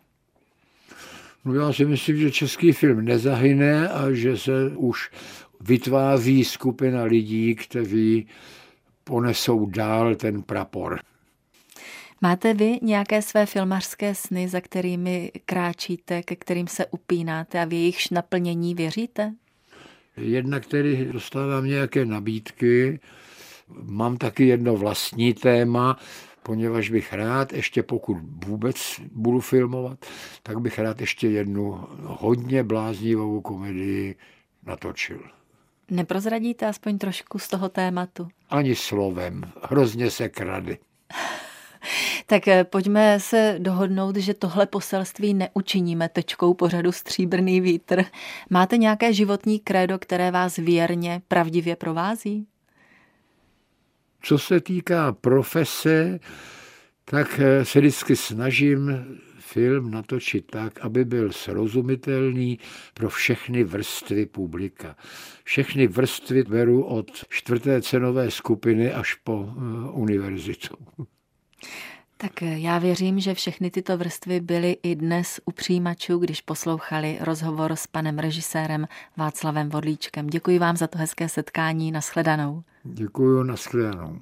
No 1.45 1.53
já 1.53 1.73
si 1.73 1.85
myslím, 1.85 2.17
že 2.17 2.31
český 2.31 2.71
film 2.71 3.05
nezahyne 3.05 3.89
a 3.89 4.11
že 4.11 4.37
se 4.37 4.51
už 4.75 5.11
vytváří 5.61 6.45
skupina 6.45 7.03
lidí, 7.03 7.55
kteří 7.55 8.27
ponesou 9.03 9.65
dál 9.65 10.15
ten 10.15 10.43
prapor. 10.43 10.99
Máte 12.24 12.53
vy 12.53 12.80
nějaké 12.82 13.21
své 13.21 13.45
filmařské 13.45 14.15
sny, 14.15 14.47
za 14.47 14.61
kterými 14.61 15.32
kráčíte, 15.45 16.24
ke 16.24 16.36
kterým 16.36 16.67
se 16.67 16.86
upínáte 16.86 17.61
a 17.61 17.65
v 17.65 17.74
jejichž 17.74 18.09
naplnění 18.09 18.76
věříte? 18.76 19.34
Jedna, 20.17 20.59
který 20.59 21.05
dostávám 21.05 21.65
nějaké 21.65 22.05
nabídky, 22.05 22.99
mám 23.84 24.17
taky 24.17 24.47
jedno 24.47 24.78
vlastní 24.78 25.34
téma, 25.34 25.97
poněvadž 26.43 26.89
bych 26.89 27.13
rád, 27.13 27.53
ještě 27.53 27.84
pokud 27.84 28.17
vůbec 28.45 29.01
budu 29.11 29.39
filmovat, 29.39 30.05
tak 30.43 30.59
bych 30.59 30.80
rád 30.80 31.01
ještě 31.01 31.28
jednu 31.28 31.86
hodně 32.03 32.63
bláznivou 32.63 33.41
komedii 33.41 34.15
natočil. 34.65 35.19
Neprozradíte 35.91 36.67
aspoň 36.67 36.97
trošku 36.97 37.39
z 37.39 37.47
toho 37.47 37.69
tématu? 37.69 38.28
Ani 38.49 38.76
slovem. 38.76 39.43
Hrozně 39.63 40.11
se 40.11 40.30
krady. 40.30 40.78
Tak 42.25 42.47
eh, 42.47 42.63
pojďme 42.63 43.19
se 43.19 43.55
dohodnout, 43.59 44.15
že 44.15 44.34
tohle 44.34 44.65
poselství 44.65 45.34
neučiníme 45.34 46.09
tečkou 46.09 46.53
pořadu 46.53 46.91
Stříbrný 46.91 47.61
vítr. 47.61 48.05
Máte 48.49 48.77
nějaké 48.77 49.13
životní 49.13 49.59
krédo, 49.59 49.99
které 49.99 50.31
vás 50.31 50.55
věrně, 50.55 51.21
pravdivě 51.27 51.75
provází? 51.75 52.47
Co 54.21 54.38
se 54.38 54.61
týká 54.61 55.11
profese, 55.11 56.19
tak 57.05 57.39
eh, 57.39 57.65
se 57.65 57.79
vždycky 57.79 58.15
snažím 58.15 59.05
film 59.39 59.91
natočit 59.91 60.51
tak, 60.51 60.79
aby 60.81 61.05
byl 61.05 61.31
srozumitelný 61.31 62.59
pro 62.93 63.09
všechny 63.09 63.63
vrstvy 63.63 64.25
publika. 64.25 64.95
Všechny 65.43 65.88
vrstvy 65.88 66.43
beru 66.43 66.84
od 66.84 67.11
čtvrté 67.29 67.81
cenové 67.81 68.31
skupiny 68.31 68.93
až 68.93 69.13
po 69.13 69.49
eh, 69.49 69.89
univerzitu. 69.91 70.75
Tak 72.18 72.41
já 72.41 72.80
věřím, 72.80 73.20
že 73.20 73.34
všechny 73.34 73.72
tyto 73.72 73.97
vrstvy 73.97 74.39
byly 74.39 74.78
i 74.84 74.95
dnes 74.95 75.39
u 75.45 75.51
přijímačů, 75.51 76.18
když 76.18 76.41
poslouchali 76.41 77.18
rozhovor 77.22 77.76
s 77.76 77.88
panem 77.88 78.20
režisérem 78.20 78.88
Václavem 79.18 79.70
Vodlíčkem. 79.70 80.28
Děkuji 80.28 80.59
vám 80.59 80.78
za 80.78 80.88
to 80.88 80.97
hezké 80.97 81.30
setkání. 81.30 81.91
Naschledanou. 81.91 82.64
Děkuji, 82.84 83.43
naschledanou. 83.43 84.20